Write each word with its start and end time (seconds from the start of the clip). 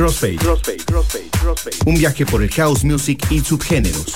Crossfade. 0.00 0.38
Un 1.84 1.94
viaje 1.94 2.24
por 2.24 2.42
el 2.42 2.48
house 2.52 2.84
music 2.84 3.22
y 3.28 3.40
subgéneros. 3.40 4.14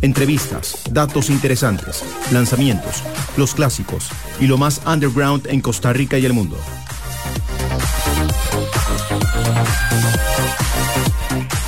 Entrevistas, 0.00 0.80
datos 0.90 1.28
interesantes, 1.28 2.02
lanzamientos, 2.32 3.02
los 3.36 3.54
clásicos 3.54 4.08
y 4.40 4.46
lo 4.46 4.56
más 4.56 4.80
underground 4.86 5.46
en 5.48 5.60
Costa 5.60 5.92
Rica 5.92 6.18
y 6.18 6.24
el 6.24 6.32
mundo. 6.32 6.56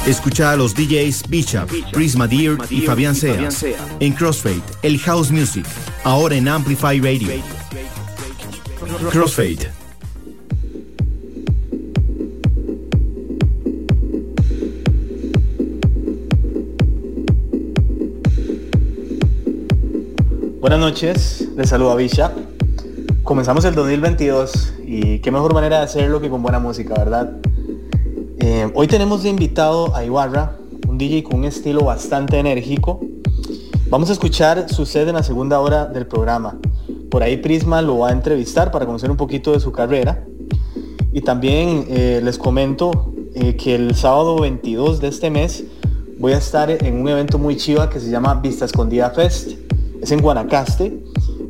Escucha 0.07 0.53
a 0.53 0.57
los 0.57 0.75
DJs 0.75 1.29
Bishop, 1.29 1.71
Prisma 1.93 2.27
Deer 2.27 2.57
y 2.71 2.81
Fabián 2.81 3.15
Seas 3.15 3.63
en 4.01 4.15
Crossfade, 4.15 4.63
el 4.81 4.99
house 5.01 5.31
music, 5.31 5.67
ahora 6.05 6.35
en 6.35 6.49
Amplify 6.49 6.99
Radio. 6.99 7.29
Crossfade. 9.11 9.80
Noches, 20.81 21.47
les 21.59 21.69
saludo 21.69 21.91
a 21.91 21.95
Bishop. 21.95 22.33
Comenzamos 23.23 23.67
el 23.67 23.75
2022 23.75 24.73
y 24.87 25.19
qué 25.19 25.31
mejor 25.31 25.53
manera 25.53 25.77
de 25.77 25.85
hacerlo 25.85 26.23
que 26.23 26.31
con 26.31 26.43
buena 26.43 26.59
música, 26.59 26.95
¿verdad? 26.95 27.33
Eh, 28.39 28.67
hoy 28.75 28.87
tenemos 28.87 29.23
de 29.23 29.29
invitado 29.29 29.95
a 29.95 30.07
Ibarra, 30.07 30.57
un 30.89 30.97
DJ 30.97 31.23
con 31.23 31.41
un 31.41 31.45
estilo 31.45 31.85
bastante 31.85 32.39
enérgico. 32.39 32.99
Vamos 33.91 34.09
a 34.09 34.15
escuchar 34.15 34.71
su 34.71 34.87
set 34.87 35.07
en 35.07 35.17
la 35.17 35.23
segunda 35.23 35.61
hora 35.61 35.85
del 35.85 36.07
programa. 36.07 36.57
Por 37.11 37.23
ahí 37.23 37.37
Prisma 37.37 37.83
lo 37.83 37.99
va 37.99 38.09
a 38.09 38.13
entrevistar 38.13 38.71
para 38.71 38.87
conocer 38.87 39.11
un 39.11 39.19
poquito 39.19 39.53
de 39.53 39.61
su 39.61 39.73
carrera. 39.73 40.25
Y 41.13 41.21
también 41.21 41.85
eh, 41.91 42.23
les 42.25 42.39
comento 42.39 43.13
eh, 43.35 43.55
que 43.55 43.75
el 43.75 43.95
sábado 43.95 44.41
22 44.41 44.99
de 44.99 45.09
este 45.09 45.29
mes 45.29 45.63
voy 46.19 46.33
a 46.33 46.39
estar 46.39 46.71
en 46.71 47.03
un 47.03 47.07
evento 47.07 47.39
muy 47.39 47.59
chiva 47.59 47.91
que 47.91 48.01
se 48.01 48.09
llama 48.09 48.35
Vista 48.37 48.65
Escondida 48.65 49.11
Fest 49.11 49.60
es 50.01 50.11
en 50.13 50.21
Guanacaste. 50.21 51.03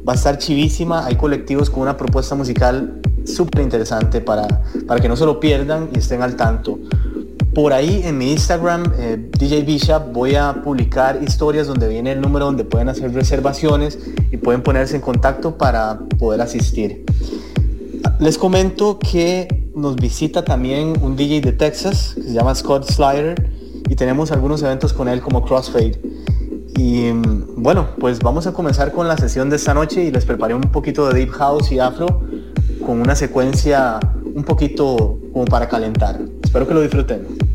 Va 0.08 0.14
a 0.14 0.16
estar 0.16 0.38
chivísima. 0.38 1.06
Hay 1.06 1.16
colectivos 1.16 1.70
con 1.70 1.82
una 1.82 1.96
propuesta 1.96 2.34
musical 2.34 3.00
súper 3.24 3.62
interesante 3.62 4.20
para, 4.20 4.62
para 4.86 5.00
que 5.00 5.08
no 5.08 5.16
se 5.16 5.24
lo 5.24 5.40
pierdan 5.40 5.90
y 5.94 5.98
estén 5.98 6.22
al 6.22 6.36
tanto. 6.36 6.78
Por 7.54 7.72
ahí 7.72 8.02
en 8.04 8.16
mi 8.16 8.30
Instagram, 8.30 8.92
eh, 8.96 9.30
DJ 9.38 9.62
Bishop, 9.62 10.12
voy 10.12 10.36
a 10.36 10.62
publicar 10.62 11.20
historias 11.20 11.66
donde 11.66 11.88
viene 11.88 12.12
el 12.12 12.20
número 12.20 12.44
donde 12.44 12.64
pueden 12.64 12.88
hacer 12.88 13.12
reservaciones 13.12 13.98
y 14.30 14.36
pueden 14.36 14.62
ponerse 14.62 14.94
en 14.94 15.02
contacto 15.02 15.58
para 15.58 15.98
poder 16.18 16.40
asistir. 16.40 17.04
Les 18.20 18.38
comento 18.38 18.98
que 18.98 19.48
nos 19.74 19.96
visita 19.96 20.44
también 20.44 20.94
un 21.02 21.16
DJ 21.16 21.40
de 21.40 21.52
Texas 21.52 22.12
que 22.14 22.22
se 22.22 22.32
llama 22.32 22.54
Scott 22.54 22.88
Slider 22.88 23.50
y 23.88 23.96
tenemos 23.96 24.30
algunos 24.30 24.62
eventos 24.62 24.92
con 24.92 25.08
él 25.08 25.20
como 25.20 25.44
Crossfade. 25.44 26.00
Y 26.76 27.12
mm, 27.12 27.62
bueno, 27.62 27.88
pues 27.98 28.20
vamos 28.20 28.46
a 28.46 28.52
comenzar 28.52 28.92
con 28.92 29.08
la 29.08 29.16
sesión 29.16 29.50
de 29.50 29.56
esta 29.56 29.74
noche 29.74 30.04
y 30.04 30.10
les 30.10 30.24
preparé 30.24 30.54
un 30.54 30.62
poquito 30.62 31.08
de 31.08 31.18
Deep 31.18 31.30
House 31.30 31.72
y 31.72 31.78
Afro 31.78 32.22
con 32.84 33.00
una 33.00 33.14
secuencia 33.14 34.00
un 34.34 34.44
poquito 34.44 35.18
como 35.32 35.44
para 35.44 35.68
calentar. 35.68 36.20
Espero 36.42 36.66
que 36.66 36.74
lo 36.74 36.80
disfruten. 36.80 37.49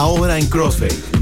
Ahora 0.00 0.38
en 0.38 0.48
CrossFit. 0.48 1.19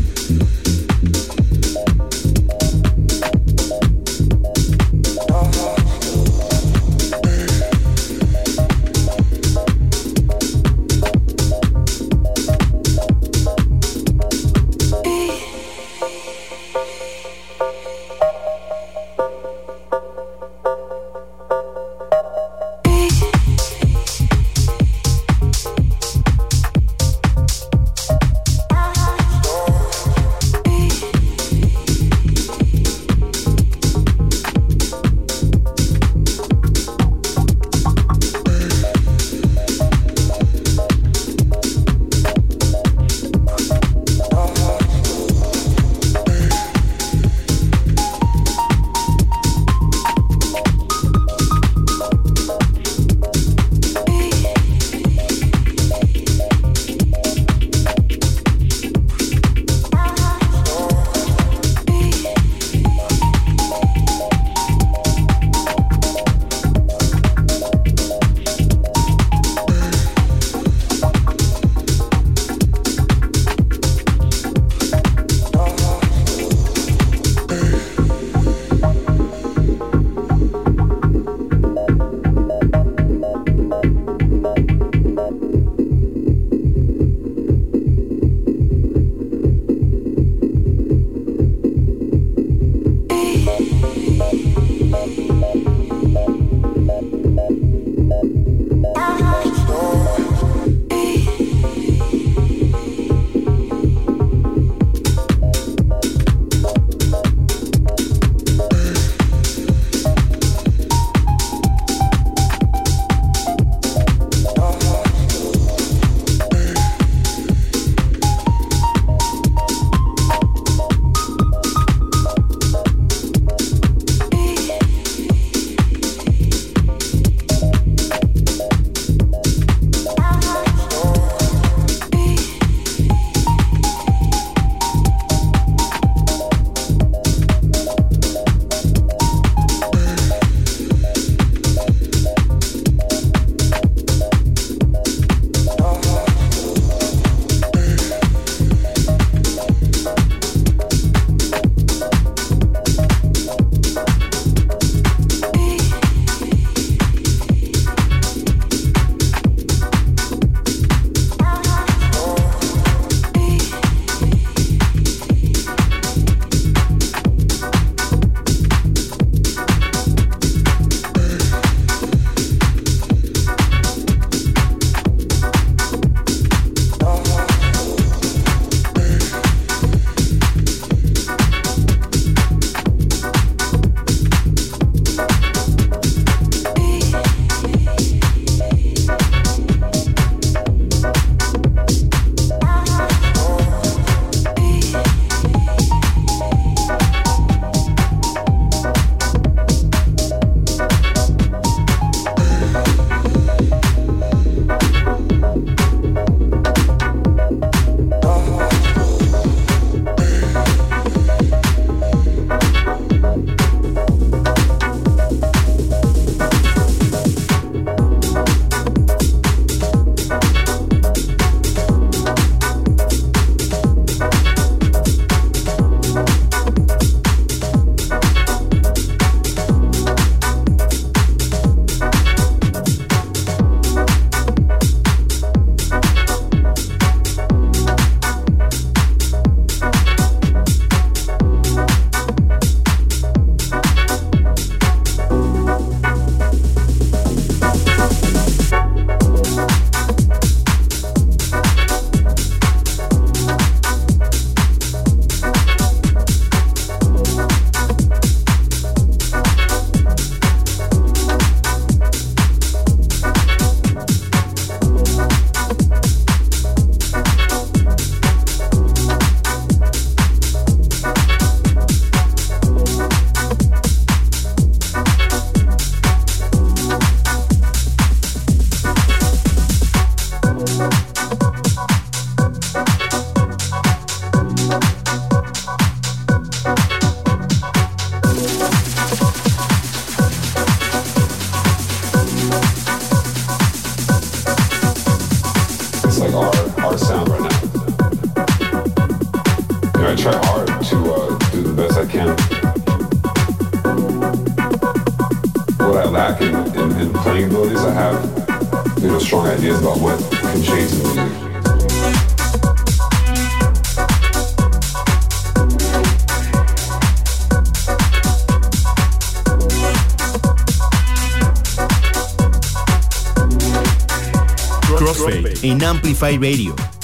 Crossfade 325.79 325.83
en 325.83 325.83
Amplify 325.83 326.37
Radio. 326.37 326.98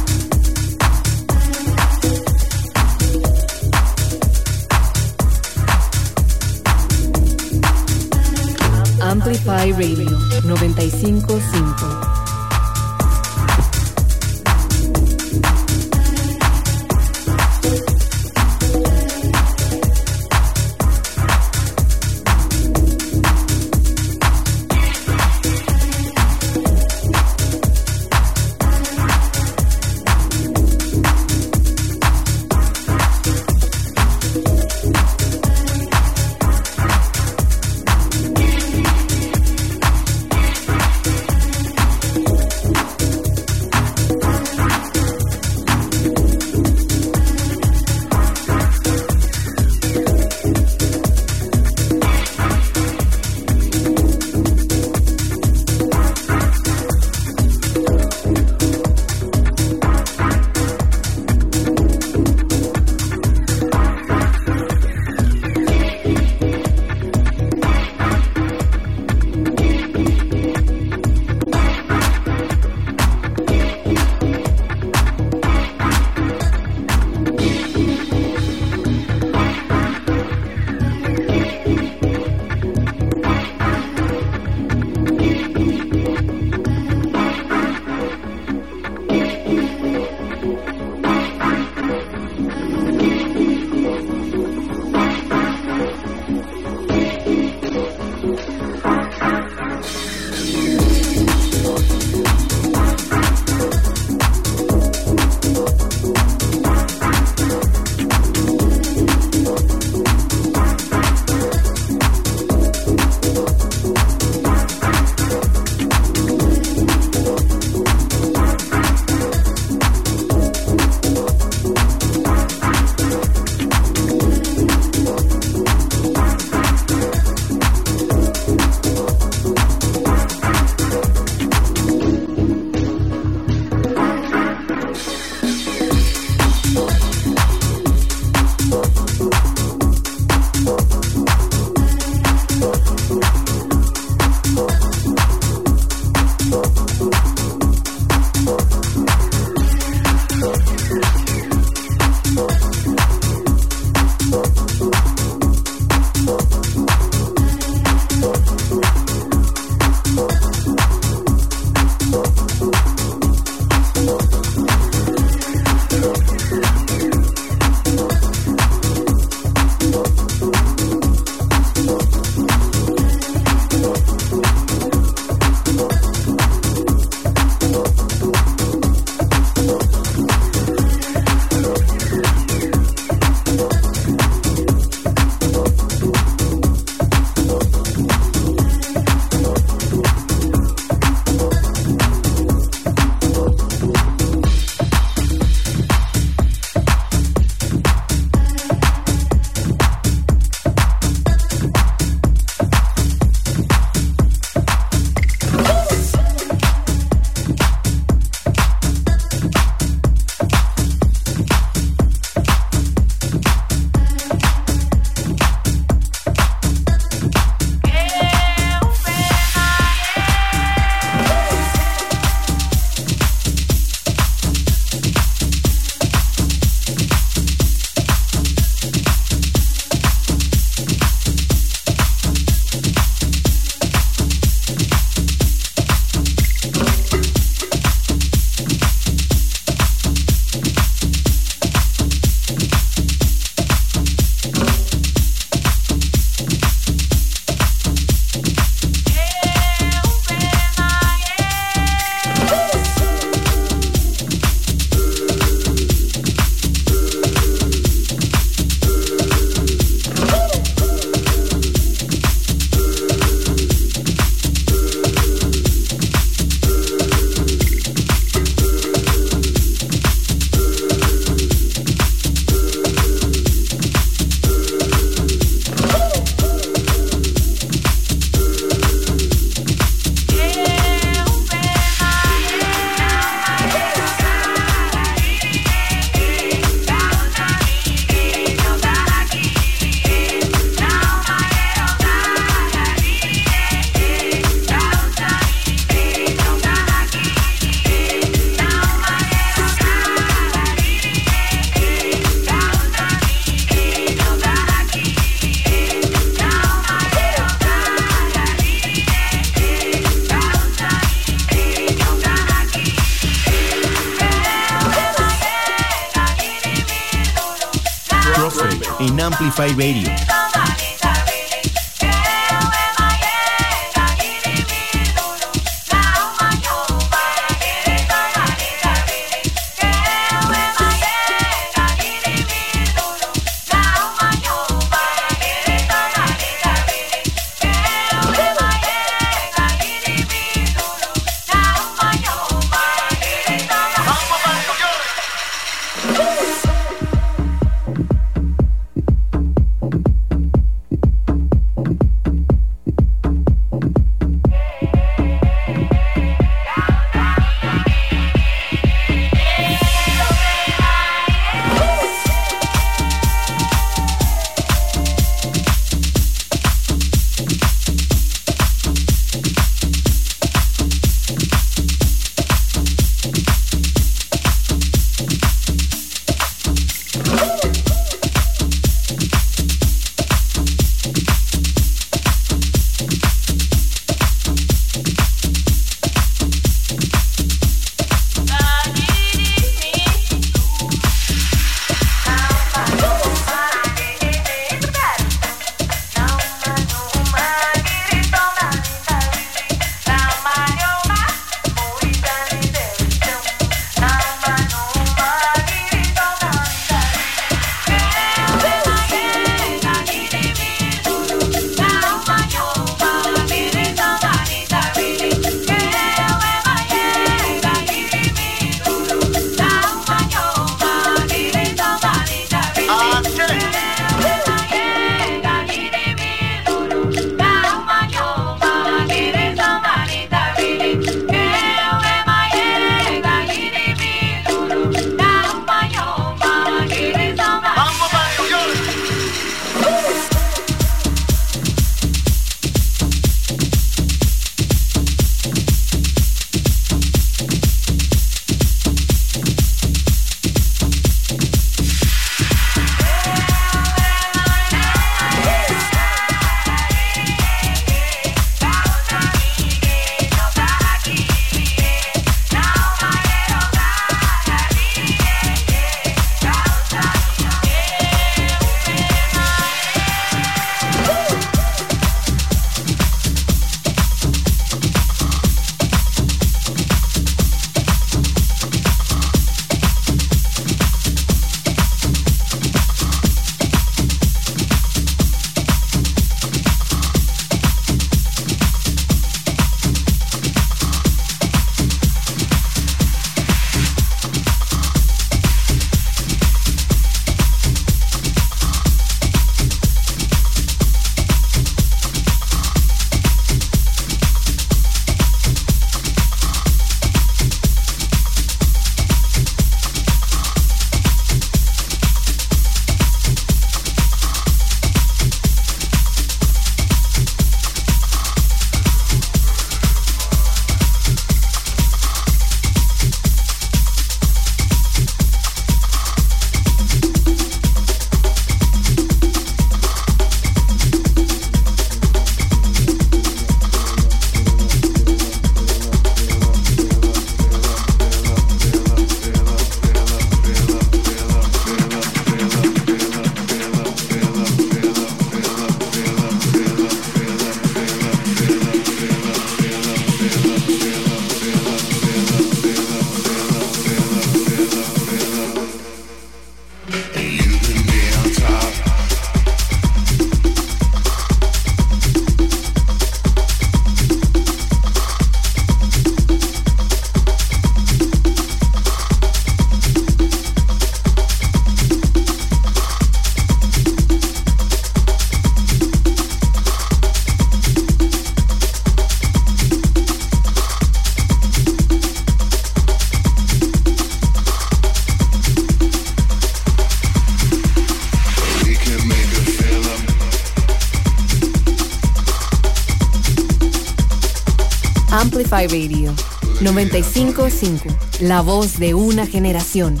Radio 595.66 596.14
955, 596.62 597.88
la 598.20 598.40
voz 598.40 598.78
de 598.78 598.94
una 598.94 599.26
generación. 599.26 600.00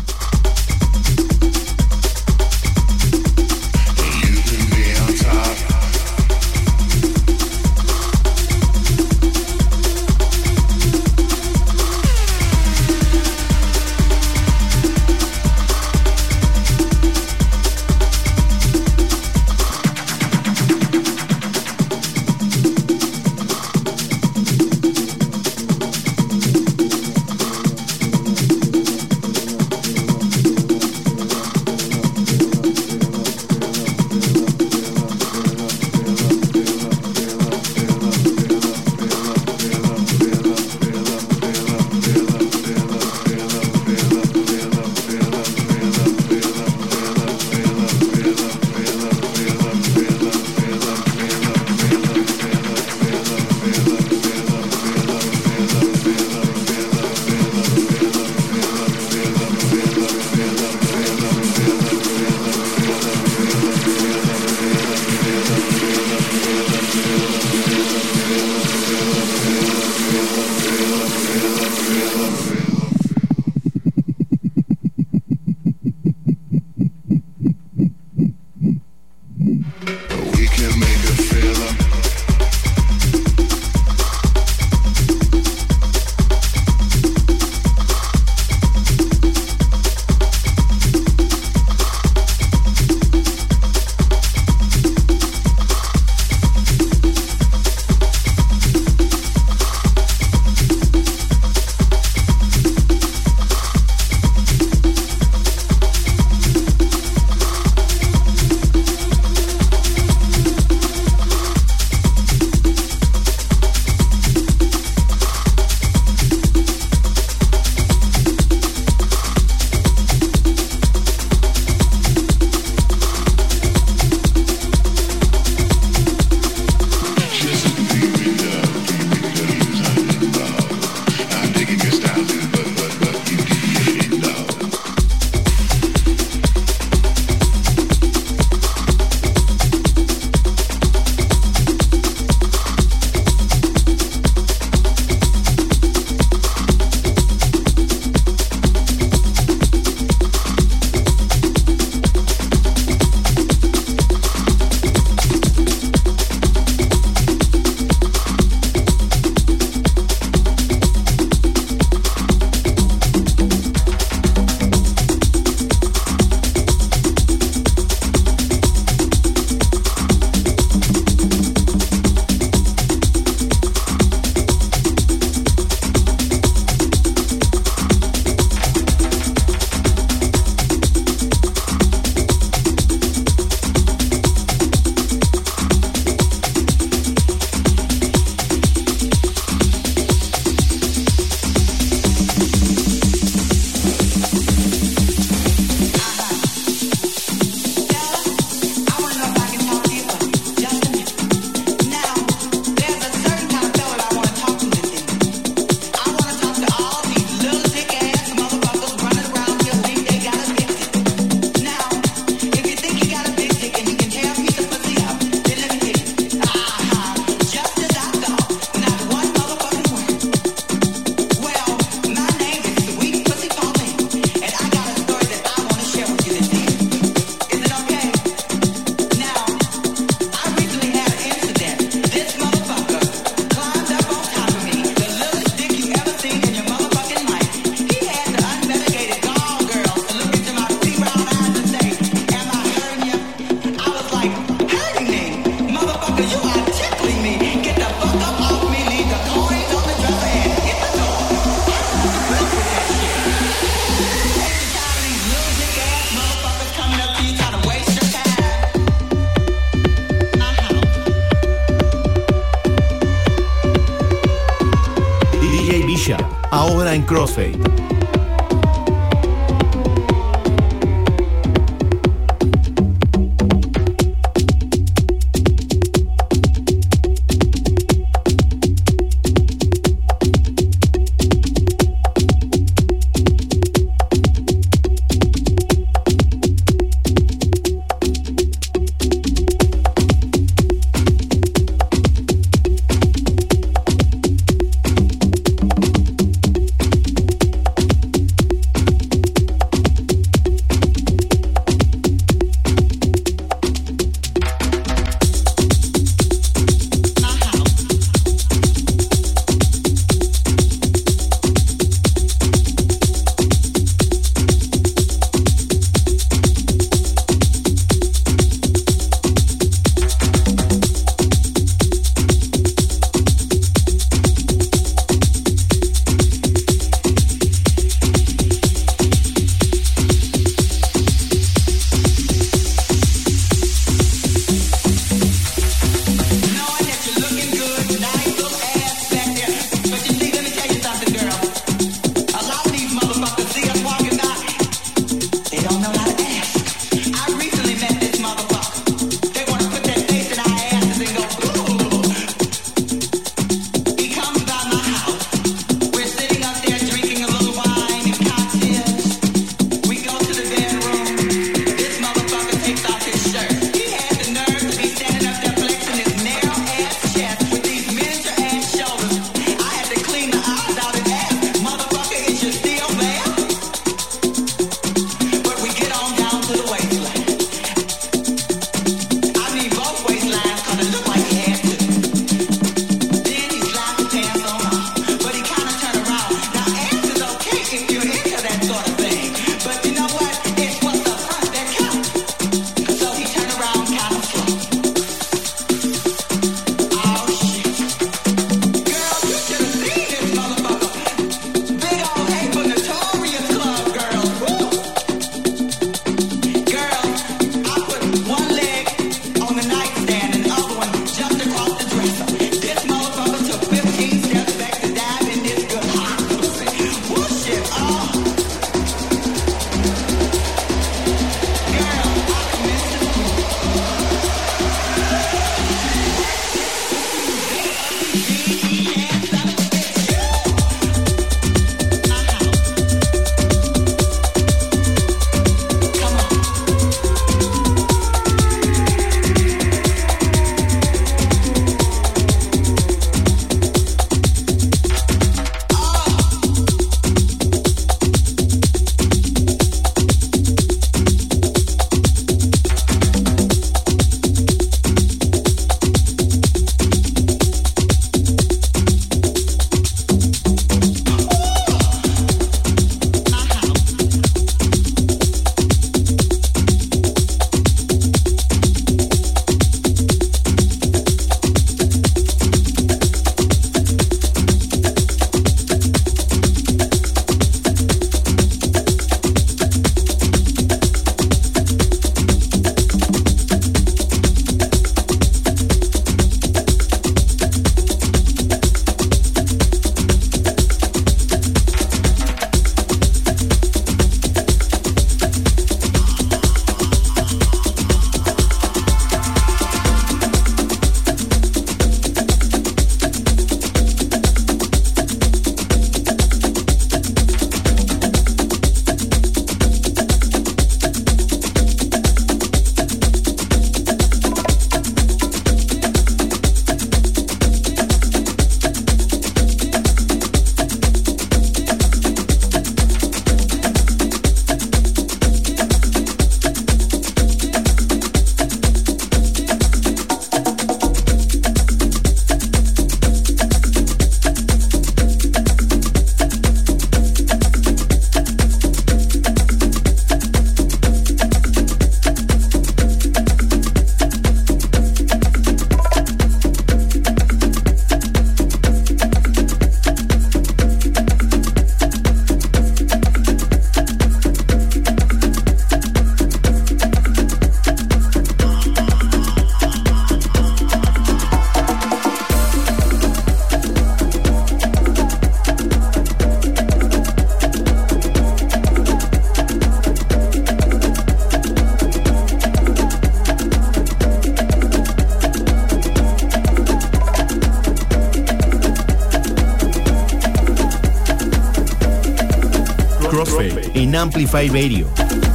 En 583.74 583.94
Amplify 583.94 584.48
Radio. 584.48 585.29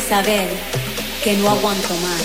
Saber 0.00 0.48
que 1.22 1.36
no 1.36 1.50
aguanto 1.50 1.94
más. 1.96 2.21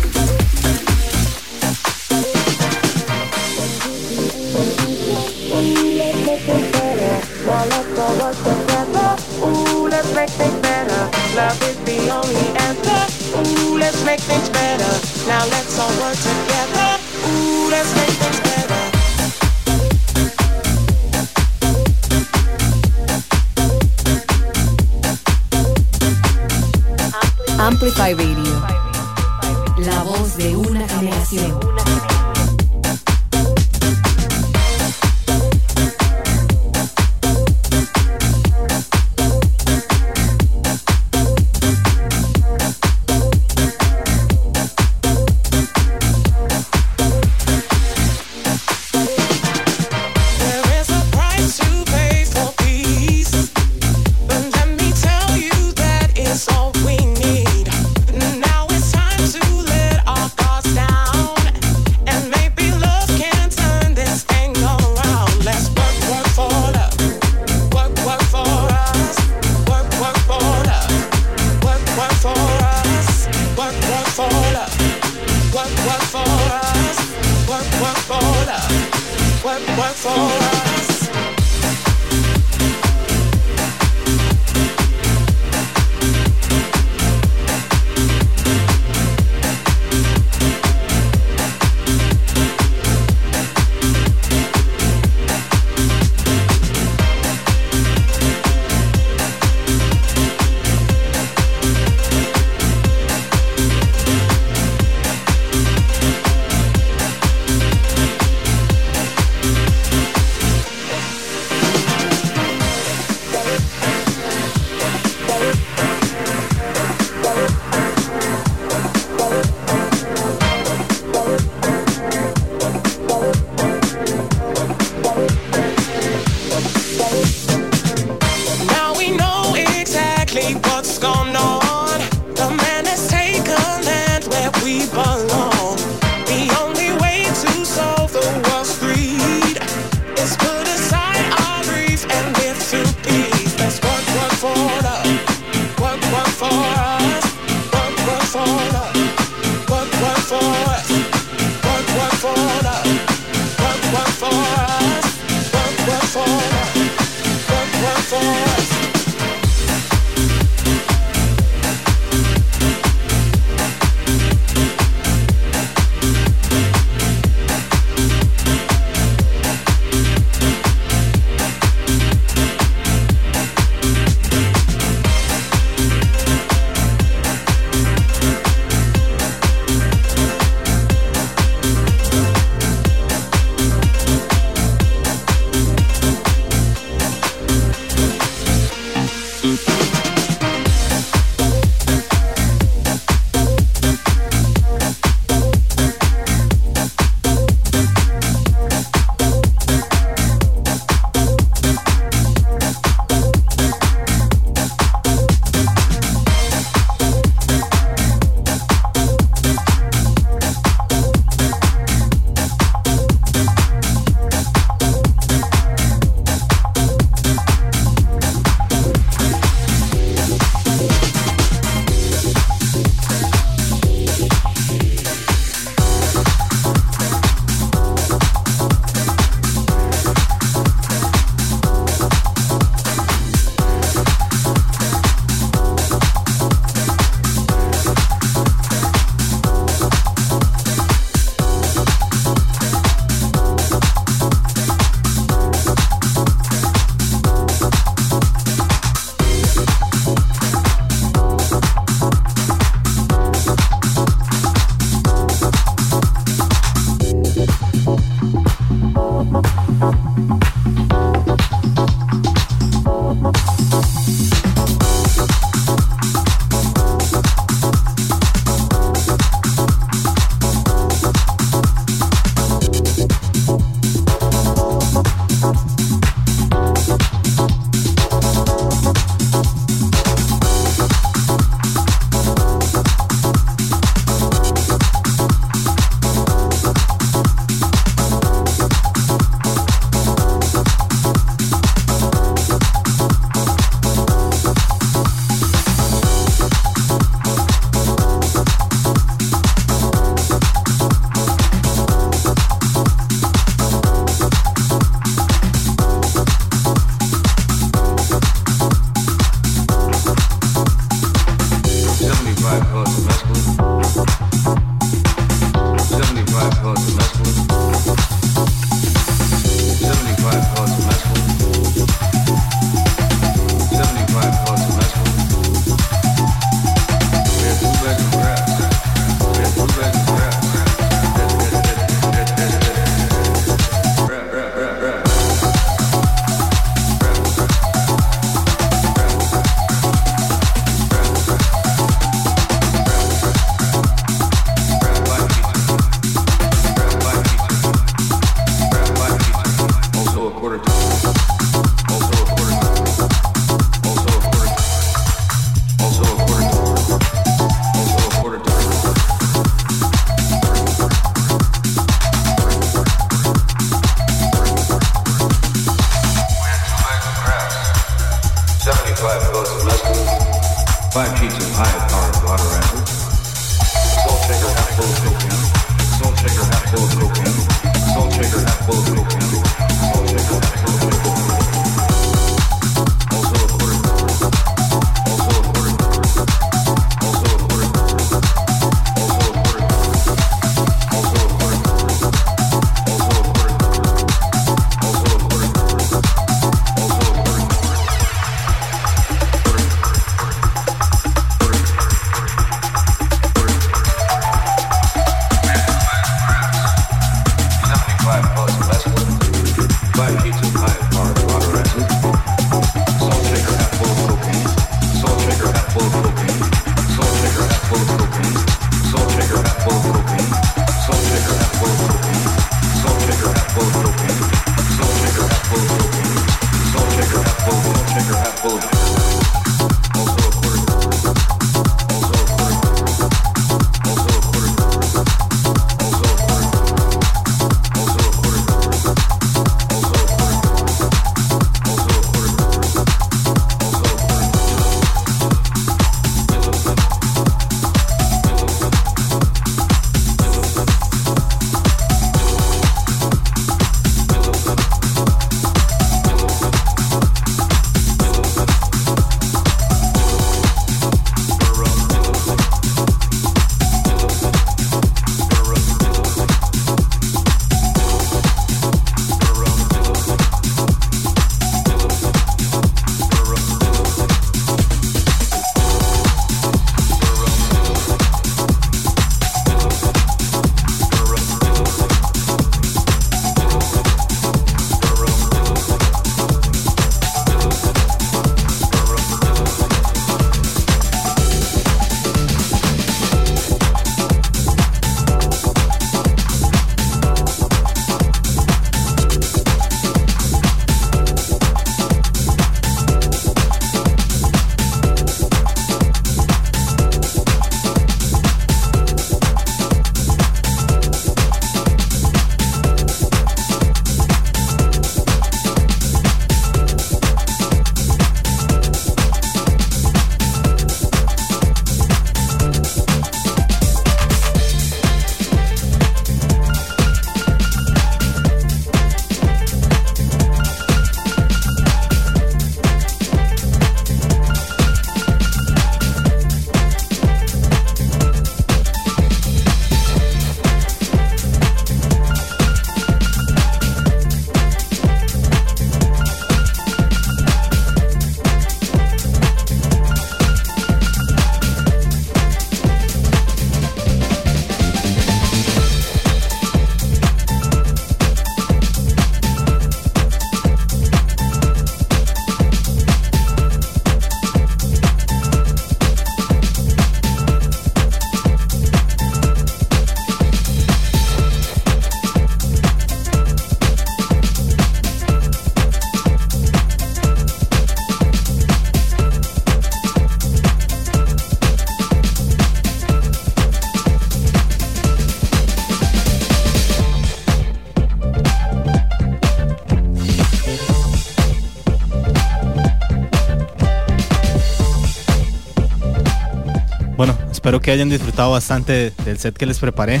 Espero 597.42 597.60
que 597.60 597.72
hayan 597.72 597.88
disfrutado 597.88 598.30
bastante 598.30 598.92
del 599.04 599.18
set 599.18 599.36
que 599.36 599.46
les 599.46 599.58
preparé. 599.58 600.00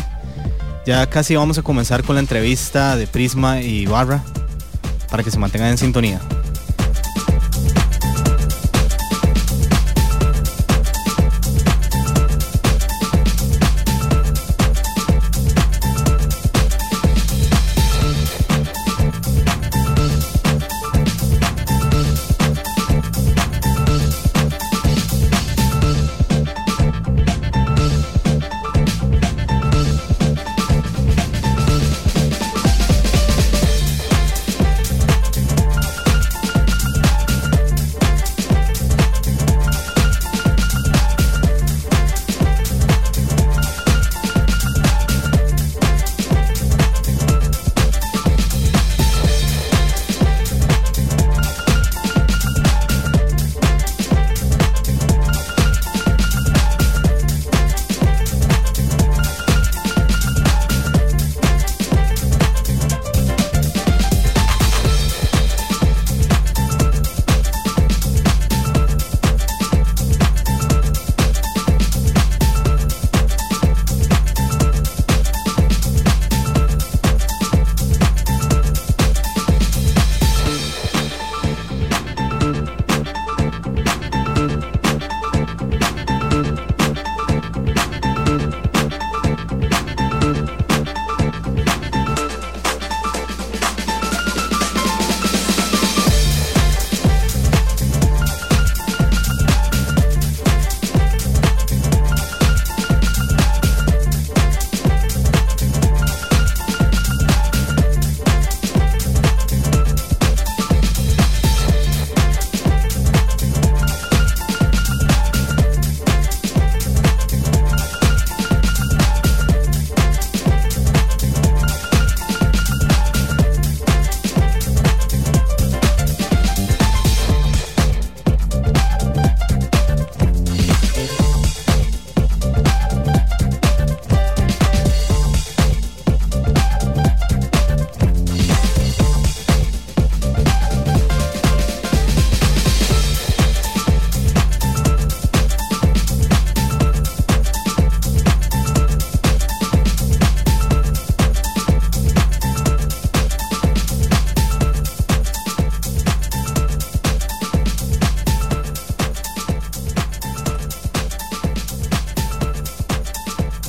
Ya 0.86 1.04
casi 1.10 1.34
vamos 1.34 1.58
a 1.58 1.62
comenzar 1.62 2.04
con 2.04 2.14
la 2.14 2.20
entrevista 2.20 2.94
de 2.94 3.08
Prisma 3.08 3.60
y 3.60 3.84
Barra 3.84 4.22
para 5.10 5.24
que 5.24 5.32
se 5.32 5.40
mantengan 5.40 5.70
en 5.70 5.78
sintonía. 5.78 6.20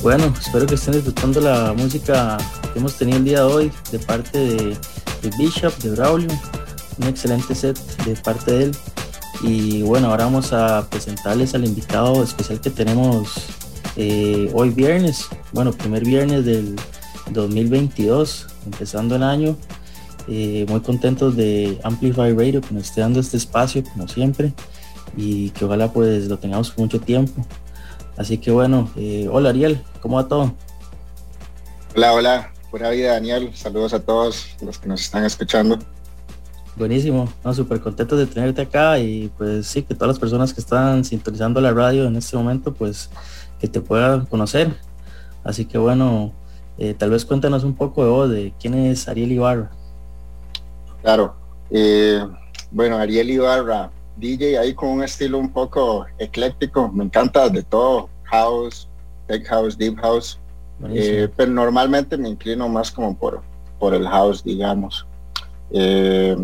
Bueno, 0.04 0.34
espero 0.38 0.66
que 0.66 0.74
estén 0.74 0.92
disfrutando 0.92 1.40
la 1.40 1.72
música 1.72 2.36
que 2.74 2.78
hemos 2.78 2.94
tenido 2.98 3.16
el 3.16 3.24
día 3.24 3.38
de 3.38 3.44
hoy 3.46 3.72
de 3.90 3.98
parte 3.98 4.38
de, 4.38 4.76
Bishop, 5.38 5.74
de 5.78 5.92
Braulio. 5.92 6.28
Un 6.98 7.06
excelente 7.06 7.54
set 7.54 7.78
de 8.04 8.14
parte 8.14 8.52
de 8.52 8.64
él. 8.64 8.76
Y 9.40 9.80
bueno, 9.80 10.10
ahora 10.10 10.24
vamos 10.24 10.52
a 10.52 10.86
presentarles 10.90 11.54
al 11.54 11.64
invitado 11.64 12.22
especial 12.22 12.60
que 12.60 12.68
tenemos 12.68 13.46
eh, 13.96 14.50
hoy 14.52 14.68
viernes. 14.68 15.26
Bueno, 15.54 15.72
primer 15.72 16.04
viernes 16.04 16.44
del 16.44 16.76
2022, 17.30 18.46
empezando 18.66 19.16
el 19.16 19.22
año. 19.22 19.56
Eh, 20.28 20.66
muy 20.68 20.80
contentos 20.80 21.34
de 21.34 21.80
Amplify 21.82 22.34
Radio 22.34 22.60
que 22.60 22.74
nos 22.74 22.90
esté 22.90 23.00
dando 23.00 23.20
este 23.20 23.38
espacio 23.38 23.82
como 23.82 24.06
siempre 24.06 24.52
y 25.16 25.48
que 25.50 25.64
ojalá 25.64 25.90
pues 25.90 26.28
lo 26.28 26.38
tengamos 26.38 26.72
por 26.72 26.80
mucho 26.80 27.00
tiempo. 27.00 27.42
Así 28.18 28.36
que 28.36 28.50
bueno, 28.50 28.90
eh, 28.96 29.28
hola 29.32 29.48
Ariel, 29.48 29.82
¿cómo 30.04 30.16
va 30.16 30.28
todo? 30.28 30.52
Hola, 31.96 32.12
hola, 32.12 32.52
pura 32.70 32.90
vida 32.90 33.12
Daniel, 33.12 33.50
saludos 33.54 33.94
a 33.94 34.00
todos 34.00 34.54
los 34.60 34.78
que 34.78 34.86
nos 34.86 35.00
están 35.00 35.24
escuchando. 35.24 35.78
Buenísimo, 36.76 37.26
no, 37.42 37.54
súper 37.54 37.80
contentos 37.80 38.18
de 38.18 38.26
tenerte 38.26 38.60
acá 38.60 38.98
y 38.98 39.32
pues 39.38 39.66
sí, 39.66 39.82
que 39.82 39.94
todas 39.94 40.08
las 40.08 40.18
personas 40.18 40.52
que 40.52 40.60
están 40.60 41.06
sintonizando 41.06 41.58
la 41.58 41.72
radio 41.72 42.04
en 42.04 42.16
este 42.16 42.36
momento, 42.36 42.74
pues 42.74 43.08
que 43.58 43.66
te 43.66 43.80
puedan 43.80 44.26
conocer. 44.26 44.76
Así 45.42 45.64
que 45.64 45.78
bueno, 45.78 46.34
eh, 46.76 46.92
tal 46.92 47.08
vez 47.08 47.24
cuéntanos 47.24 47.64
un 47.64 47.74
poco 47.74 48.04
de 48.04 48.10
vos, 48.10 48.28
de 48.28 48.52
quién 48.60 48.74
es 48.74 49.08
Ariel 49.08 49.32
Ibarra. 49.32 49.70
Claro, 51.00 51.34
eh, 51.70 52.22
bueno, 52.70 52.98
Ariel 52.98 53.30
Ibarra, 53.30 53.90
DJ 54.18 54.58
ahí 54.58 54.74
con 54.74 54.90
un 54.90 55.02
estilo 55.02 55.38
un 55.38 55.50
poco 55.50 56.04
ecléctico, 56.18 56.90
me 56.92 57.04
encanta 57.04 57.48
de 57.48 57.62
todo, 57.62 58.10
house, 58.24 58.86
tech 59.26 59.46
house, 59.46 59.76
deep 59.76 59.96
house, 60.00 60.38
eh, 60.88 61.28
pero 61.36 61.50
normalmente 61.50 62.16
me 62.16 62.28
inclino 62.28 62.68
más 62.68 62.90
como 62.90 63.16
por, 63.16 63.42
por 63.78 63.94
el 63.94 64.06
house, 64.08 64.42
digamos. 64.42 65.06
Eh, 65.70 66.36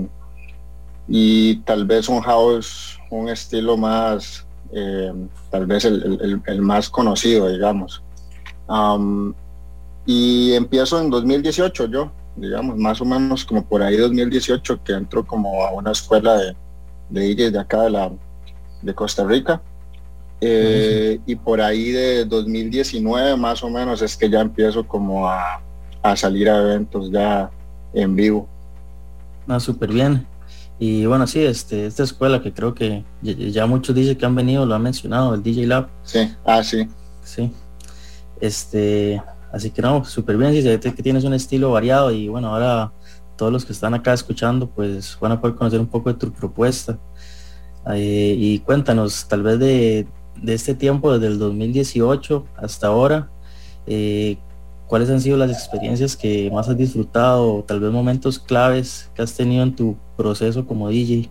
y 1.08 1.56
tal 1.62 1.84
vez 1.84 2.08
un 2.08 2.20
house, 2.20 2.98
un 3.10 3.28
estilo 3.28 3.76
más, 3.76 4.46
eh, 4.72 5.12
tal 5.50 5.66
vez 5.66 5.84
el, 5.84 6.62
más 6.62 6.88
conocido, 6.88 7.48
digamos. 7.48 8.02
Um, 8.68 9.34
y 10.06 10.52
empiezo 10.52 11.00
en 11.00 11.10
2018 11.10 11.86
yo, 11.86 12.12
digamos, 12.36 12.76
más 12.76 13.00
o 13.00 13.04
menos 13.04 13.44
como 13.44 13.64
por 13.64 13.82
ahí 13.82 13.96
2018 13.96 14.82
que 14.84 14.92
entro 14.92 15.26
como 15.26 15.64
a 15.64 15.72
una 15.72 15.90
escuela 15.90 16.36
de, 16.36 16.56
de 17.08 17.34
DJs 17.34 17.52
de 17.52 17.58
acá 17.58 17.82
de, 17.82 17.90
la, 17.90 18.12
de 18.82 18.94
Costa 18.94 19.24
Rica. 19.24 19.60
Eh, 20.40 21.20
y 21.26 21.36
por 21.36 21.60
ahí 21.60 21.90
de 21.90 22.24
2019 22.24 23.36
más 23.36 23.62
o 23.62 23.68
menos 23.68 24.00
es 24.00 24.16
que 24.16 24.30
ya 24.30 24.40
empiezo 24.40 24.86
como 24.86 25.28
a, 25.28 25.60
salir 26.16 26.48
a 26.48 26.58
eventos 26.62 27.10
ya 27.10 27.50
en 27.92 28.16
vivo. 28.16 28.48
Ah, 29.46 29.60
súper 29.60 29.92
bien. 29.92 30.26
Y 30.78 31.04
bueno, 31.04 31.26
sí, 31.26 31.40
este, 31.40 31.86
esta 31.86 32.04
escuela 32.04 32.42
que 32.42 32.54
creo 32.54 32.74
que 32.74 33.04
ya, 33.20 33.66
muchos 33.66 33.94
dicen 33.94 34.16
que 34.16 34.24
han 34.24 34.34
venido, 34.34 34.64
lo 34.64 34.74
han 34.74 34.82
mencionado, 34.82 35.34
el 35.34 35.42
DJ 35.42 35.66
Lab. 35.66 35.88
Sí, 36.04 36.34
ah, 36.44 36.64
sí. 36.64 36.88
Sí. 37.22 37.52
Este, 38.40 39.22
así 39.52 39.70
que 39.70 39.82
no, 39.82 40.02
súper 40.06 40.38
bien, 40.38 40.54
sí, 40.54 40.90
que 40.90 41.02
tienes 41.02 41.24
un 41.24 41.34
estilo 41.34 41.70
variado 41.70 42.10
y 42.12 42.28
bueno, 42.28 42.48
ahora 42.48 42.92
todos 43.36 43.52
los 43.52 43.64
que 43.66 43.72
están 43.72 43.92
acá 43.92 44.14
escuchando, 44.14 44.70
pues 44.70 45.18
van 45.20 45.32
a 45.32 45.40
poder 45.40 45.56
conocer 45.56 45.80
un 45.80 45.86
poco 45.86 46.12
de 46.12 46.18
tu 46.18 46.32
propuesta. 46.32 46.98
Eh, 47.94 48.34
y 48.38 48.58
cuéntanos, 48.60 49.26
tal 49.28 49.42
vez 49.42 49.58
de, 49.58 50.06
este 50.46 50.74
tiempo, 50.74 51.12
desde 51.12 51.32
el 51.32 51.38
2018 51.38 52.46
hasta 52.56 52.86
ahora, 52.88 53.30
eh, 53.86 54.38
¿cuáles 54.86 55.10
han 55.10 55.20
sido 55.20 55.36
las 55.36 55.50
experiencias 55.50 56.16
que 56.16 56.50
más 56.50 56.68
has 56.68 56.76
disfrutado, 56.76 57.64
tal 57.64 57.80
vez 57.80 57.90
momentos 57.90 58.38
claves 58.38 59.10
que 59.14 59.22
has 59.22 59.34
tenido 59.34 59.62
en 59.62 59.74
tu 59.74 59.96
proceso 60.16 60.66
como 60.66 60.88
DJ? 60.88 61.30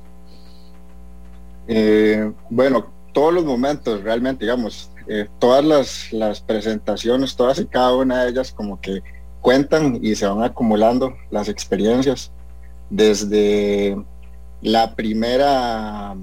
Eh, 1.67 2.31
bueno, 2.49 2.87
todos 3.13 3.33
los 3.33 3.45
momentos 3.45 4.01
realmente, 4.03 4.45
digamos, 4.45 4.91
eh, 5.07 5.27
todas 5.39 5.63
las, 5.63 6.13
las 6.13 6.41
presentaciones, 6.41 7.35
todas 7.35 7.59
y 7.59 7.65
cada 7.65 7.95
una 7.95 8.23
de 8.23 8.31
ellas 8.31 8.51
como 8.51 8.79
que 8.79 9.01
cuentan 9.41 9.99
y 10.01 10.15
se 10.15 10.27
van 10.27 10.43
acumulando 10.43 11.13
las 11.31 11.47
experiencias 11.49 12.31
desde 12.89 13.97
la 14.61 14.95
primera 14.95 16.15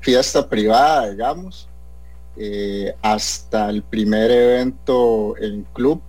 fiesta 0.00 0.48
privada, 0.48 1.10
digamos, 1.10 1.68
eh, 2.36 2.94
hasta 3.02 3.68
el 3.70 3.82
primer 3.82 4.30
evento 4.30 5.36
en 5.38 5.64
club. 5.72 6.00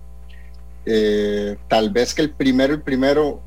Eh, 0.86 1.56
tal 1.68 1.90
vez 1.90 2.14
que 2.14 2.22
el 2.22 2.30
primero, 2.30 2.74
el 2.74 2.82
primero, 2.82 3.40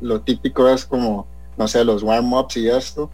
lo 0.00 0.20
típico 0.20 0.68
es 0.68 0.84
como, 0.84 1.26
no 1.56 1.66
sé, 1.66 1.84
los 1.84 2.02
warm-ups 2.02 2.56
y 2.56 2.68
esto. 2.68 3.10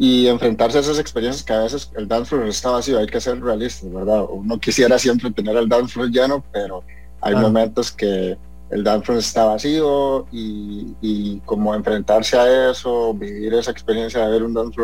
y 0.00 0.28
enfrentarse 0.28 0.78
a 0.78 0.80
esas 0.80 0.98
experiencias 0.98 1.44
que 1.44 1.52
a 1.52 1.60
veces 1.60 1.90
el 1.96 2.06
dance 2.06 2.30
floor 2.30 2.46
está 2.46 2.70
vacío, 2.70 2.98
hay 2.98 3.06
que 3.06 3.20
ser 3.20 3.40
realistas, 3.40 3.92
¿verdad? 3.92 4.24
Uno 4.30 4.58
quisiera 4.58 4.98
siempre 4.98 5.30
tener 5.32 5.56
el 5.56 5.68
dance 5.68 5.92
floor 5.92 6.10
lleno, 6.10 6.44
pero 6.52 6.84
hay 7.20 7.34
momentos 7.34 7.90
que 7.90 8.38
el 8.70 8.84
dance 8.84 9.16
está 9.16 9.44
vacío 9.46 10.26
y, 10.30 11.40
como 11.44 11.74
enfrentarse 11.74 12.38
a 12.38 12.70
eso, 12.70 13.14
vivir 13.14 13.54
esa 13.54 13.70
experiencia 13.70 14.24
de 14.24 14.32
ver 14.32 14.42
un 14.42 14.54
dance 14.54 14.74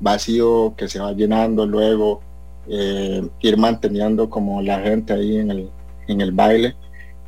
vacío 0.00 0.74
que 0.76 0.88
se 0.88 0.98
va 0.98 1.12
llenando 1.12 1.66
luego, 1.66 2.20
eh, 2.68 3.28
ir 3.40 3.56
manteniendo 3.56 4.28
como 4.30 4.62
la 4.62 4.80
gente 4.80 5.12
ahí 5.12 5.38
en 5.38 5.50
el, 5.50 5.70
en 6.06 6.20
el 6.20 6.32
baile 6.32 6.76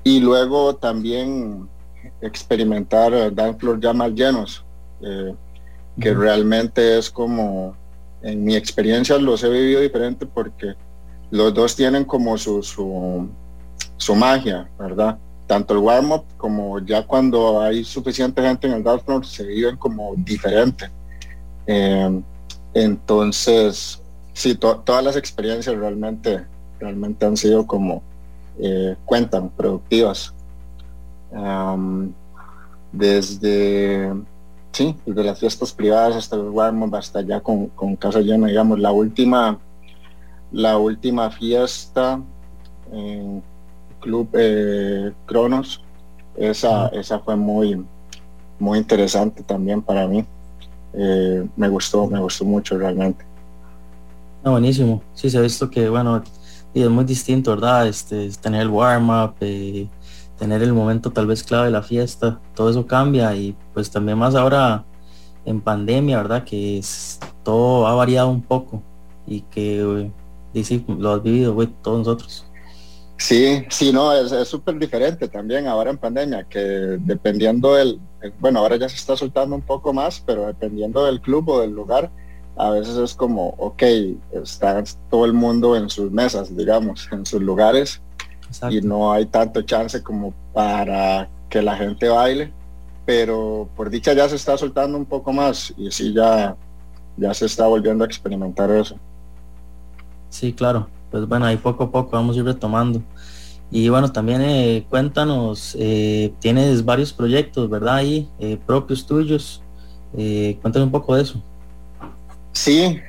y 0.02 0.20
luego 0.20 0.76
también 0.76 1.68
experimentar 2.20 3.34
dance 3.34 3.58
floor 3.58 3.80
ya 3.80 3.92
más 3.92 4.12
llenos, 4.12 4.64
eh, 5.02 5.34
que 6.00 6.14
realmente 6.14 6.98
es 6.98 7.10
como, 7.10 7.76
en 8.22 8.44
mi 8.44 8.56
experiencia 8.56 9.18
los 9.18 9.42
he 9.44 9.48
vivido 9.48 9.80
diferente 9.80 10.26
porque 10.26 10.74
los 11.30 11.52
dos 11.54 11.74
tienen 11.74 12.04
como 12.04 12.36
su, 12.38 12.62
su, 12.62 13.28
su 13.96 14.14
magia, 14.14 14.68
¿verdad? 14.78 15.18
tanto 15.46 15.74
el 15.74 15.80
warm-up 15.80 16.24
como 16.36 16.78
ya 16.80 17.06
cuando 17.06 17.60
hay 17.60 17.84
suficiente 17.84 18.42
gente 18.42 18.66
en 18.66 18.74
el 18.74 18.82
dance 18.82 19.04
floor 19.04 19.26
se 19.26 19.44
viven 19.44 19.76
como 19.76 20.14
diferente. 20.16 20.90
Eh, 21.66 22.22
entonces, 22.74 24.02
sí, 24.32 24.56
todas 24.56 25.04
las 25.04 25.16
experiencias 25.16 25.76
realmente, 25.76 26.44
realmente 26.80 27.24
han 27.24 27.36
sido 27.36 27.66
como 27.66 28.02
eh, 28.58 28.96
cuentan, 29.04 29.48
productivas. 29.50 30.34
desde, 32.92 34.12
sí, 34.72 34.96
desde 35.06 35.24
las 35.24 35.38
fiestas 35.38 35.72
privadas 35.72 36.16
hasta 36.16 36.36
el 36.36 36.48
warm-up, 36.48 36.96
hasta 36.96 37.22
ya 37.22 37.40
con, 37.40 37.68
con 37.68 37.96
casa 37.96 38.20
llena, 38.20 38.48
digamos, 38.48 38.78
la 38.78 38.92
última, 38.92 39.58
la 40.52 40.78
última 40.78 41.30
fiesta 41.30 42.20
en 42.92 43.42
Club 44.00 44.28
eh, 44.34 45.12
Cronos. 45.26 45.82
Esa, 46.36 46.88
esa 46.88 47.20
fue 47.20 47.36
muy, 47.36 47.84
muy 48.58 48.78
interesante 48.78 49.42
también 49.44 49.80
para 49.82 50.06
mí. 50.08 50.24
Eh, 50.96 51.46
me 51.56 51.68
gustó, 51.68 52.06
me 52.06 52.20
gustó 52.20 52.44
mucho 52.44 52.78
realmente. 52.78 53.24
Ah, 54.42 54.50
buenísimo. 54.50 55.02
Sí, 55.14 55.30
se 55.30 55.38
ha 55.38 55.40
visto 55.40 55.70
que, 55.70 55.88
bueno, 55.88 56.22
y 56.72 56.82
es 56.82 56.90
muy 56.90 57.04
distinto, 57.04 57.52
¿verdad? 57.52 57.86
Este, 57.86 58.30
tener 58.40 58.62
el 58.62 58.68
warm-up, 58.68 59.34
eh, 59.40 59.88
tener 60.38 60.62
el 60.62 60.72
momento 60.72 61.10
tal 61.10 61.26
vez 61.26 61.42
clave 61.42 61.66
de 61.66 61.70
la 61.70 61.82
fiesta, 61.82 62.40
todo 62.54 62.70
eso 62.70 62.86
cambia 62.86 63.34
y 63.34 63.56
pues 63.72 63.90
también 63.90 64.18
más 64.18 64.34
ahora 64.34 64.84
en 65.44 65.60
pandemia, 65.60 66.18
¿verdad? 66.18 66.44
Que 66.44 66.78
es, 66.78 67.20
todo 67.42 67.86
ha 67.86 67.94
variado 67.94 68.28
un 68.28 68.42
poco 68.42 68.82
y 69.26 69.42
que, 69.42 70.10
sí, 70.62 70.84
lo 70.86 71.12
has 71.12 71.22
vivido, 71.22 71.54
güey, 71.54 71.68
todos 71.82 71.98
nosotros. 71.98 72.44
Sí, 73.16 73.64
sí, 73.70 73.92
no, 73.92 74.12
es 74.12 74.48
súper 74.48 74.76
diferente 74.78 75.28
también 75.28 75.68
ahora 75.68 75.90
en 75.90 75.98
pandemia, 75.98 76.44
que 76.44 76.58
dependiendo 76.58 77.74
del, 77.74 77.94
eh, 77.94 78.13
bueno, 78.38 78.60
ahora 78.60 78.76
ya 78.76 78.88
se 78.88 78.96
está 78.96 79.16
soltando 79.16 79.54
un 79.54 79.62
poco 79.62 79.92
más, 79.92 80.22
pero 80.24 80.46
dependiendo 80.46 81.04
del 81.04 81.20
club 81.20 81.48
o 81.48 81.60
del 81.60 81.70
lugar, 81.70 82.10
a 82.56 82.70
veces 82.70 82.96
es 82.96 83.14
como, 83.14 83.48
ok, 83.58 83.82
está 84.32 84.82
todo 85.10 85.24
el 85.24 85.32
mundo 85.32 85.76
en 85.76 85.90
sus 85.90 86.10
mesas, 86.10 86.56
digamos, 86.56 87.08
en 87.12 87.26
sus 87.26 87.42
lugares, 87.42 88.00
y 88.70 88.80
no 88.80 89.12
hay 89.12 89.26
tanto 89.26 89.62
chance 89.62 90.02
como 90.02 90.32
para 90.52 91.28
que 91.48 91.60
la 91.60 91.76
gente 91.76 92.08
baile, 92.08 92.52
pero 93.04 93.68
por 93.76 93.90
dicha 93.90 94.12
ya 94.12 94.28
se 94.28 94.36
está 94.36 94.56
soltando 94.56 94.96
un 94.96 95.04
poco 95.04 95.32
más 95.32 95.74
y 95.76 95.90
sí 95.90 96.12
ya, 96.12 96.56
ya 97.16 97.34
se 97.34 97.46
está 97.46 97.66
volviendo 97.66 98.04
a 98.04 98.06
experimentar 98.06 98.70
eso. 98.70 98.96
Sí, 100.30 100.52
claro 100.52 100.88
pues 101.14 101.28
bueno, 101.28 101.46
ahí 101.46 101.56
poco 101.56 101.84
a 101.84 101.90
poco 101.92 102.10
vamos 102.10 102.34
a 102.34 102.40
ir 102.40 102.44
retomando. 102.44 103.00
Y 103.76 103.88
bueno, 103.88 104.12
también 104.12 104.40
eh, 104.40 104.86
cuéntanos, 104.88 105.76
eh, 105.80 106.32
tienes 106.38 106.84
varios 106.84 107.12
proyectos, 107.12 107.68
¿verdad? 107.68 107.96
Ahí, 107.96 108.28
eh, 108.38 108.56
propios 108.64 109.04
tuyos. 109.04 109.64
cuéntanos 110.12 110.86
un 110.86 110.92
poco 110.92 111.16
de 111.16 111.22
eso. 111.22 111.42
Sí, 112.52 113.00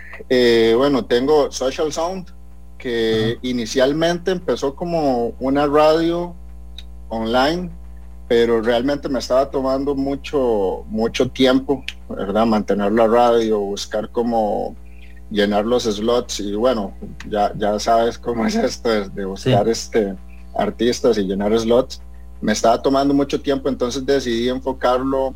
bueno, 0.76 1.06
tengo 1.06 1.52
Social 1.52 1.94
Sound, 1.94 2.32
que 2.80 3.38
inicialmente 3.44 4.32
empezó 4.32 4.74
como 4.74 5.36
una 5.40 5.68
radio 5.68 6.34
online, 7.10 7.70
pero 8.28 8.60
realmente 8.60 9.08
me 9.08 9.20
estaba 9.20 9.52
tomando 9.52 9.94
mucho, 9.94 10.84
mucho 10.88 11.30
tiempo, 11.30 11.84
¿verdad? 12.10 12.48
Mantener 12.48 12.92
la 12.92 13.06
radio, 13.06 13.60
buscar 13.60 14.10
como 14.10 14.76
llenar 15.30 15.64
los 15.64 15.84
slots 15.84 16.40
y 16.40 16.56
bueno, 16.56 16.92
ya, 17.30 17.54
ya 17.56 17.78
sabes 17.78 18.18
cómo 18.18 18.48
es 18.48 18.56
esto 18.56 18.90
de 19.10 19.26
buscar 19.26 19.70
este, 19.70 20.16
artistas 20.56 21.18
y 21.18 21.24
llenar 21.24 21.58
slots. 21.58 22.02
Me 22.42 22.52
estaba 22.52 22.82
tomando 22.82 23.14
mucho 23.14 23.42
tiempo, 23.42 23.70
entonces 23.70 24.06
decidí 24.06 24.50
enfocarlo 24.50 25.34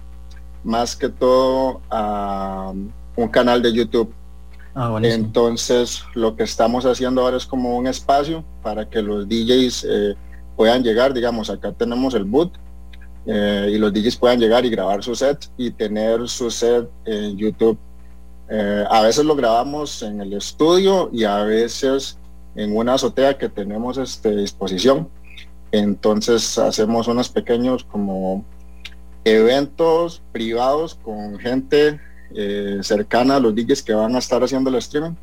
más 0.63 0.95
que 0.95 1.09
todo 1.09 1.81
a 1.89 2.73
un 3.15 3.27
canal 3.29 3.61
de 3.61 3.73
YouTube. 3.73 4.13
Ah, 4.75 4.97
entonces 5.01 6.03
lo 6.13 6.35
que 6.35 6.43
estamos 6.43 6.85
haciendo 6.85 7.21
ahora 7.21 7.37
es 7.37 7.45
como 7.45 7.77
un 7.77 7.87
espacio 7.87 8.43
para 8.61 8.87
que 8.87 9.01
los 9.01 9.27
DJs 9.27 9.87
eh, 9.89 10.15
puedan 10.55 10.83
llegar, 10.83 11.13
digamos, 11.13 11.49
acá 11.49 11.71
tenemos 11.71 12.13
el 12.13 12.23
boot 12.23 12.53
eh, 13.25 13.71
y 13.73 13.77
los 13.77 13.91
DJs 13.91 14.15
puedan 14.17 14.39
llegar 14.39 14.65
y 14.65 14.69
grabar 14.69 15.03
su 15.03 15.15
set 15.15 15.49
y 15.57 15.71
tener 15.71 16.29
su 16.29 16.51
set 16.51 16.87
en 17.05 17.35
YouTube 17.35 17.77
eh, 18.49 18.83
a 18.89 19.03
veces 19.03 19.25
lo 19.25 19.35
grabamos 19.35 20.01
en 20.01 20.21
el 20.21 20.33
estudio 20.33 21.09
y 21.13 21.23
a 21.23 21.43
veces 21.43 22.17
en 22.55 22.75
una 22.75 22.95
azotea 22.95 23.37
que 23.37 23.49
tenemos 23.49 23.97
este, 23.97 24.35
disposición. 24.35 25.09
Entonces 25.71 26.57
hacemos 26.57 27.07
unos 27.07 27.29
pequeños 27.29 27.83
como 27.83 28.43
eventos 29.23 30.21
privados 30.31 30.95
con 30.95 31.37
gente 31.37 31.99
eh, 32.33 32.79
cercana 32.81 33.35
a 33.35 33.39
los 33.39 33.53
DJs 33.53 33.83
que 33.83 33.93
van 33.93 34.15
a 34.15 34.19
estar 34.19 34.43
haciendo 34.43 34.69
el 34.69 34.75
streaming. 34.75 35.15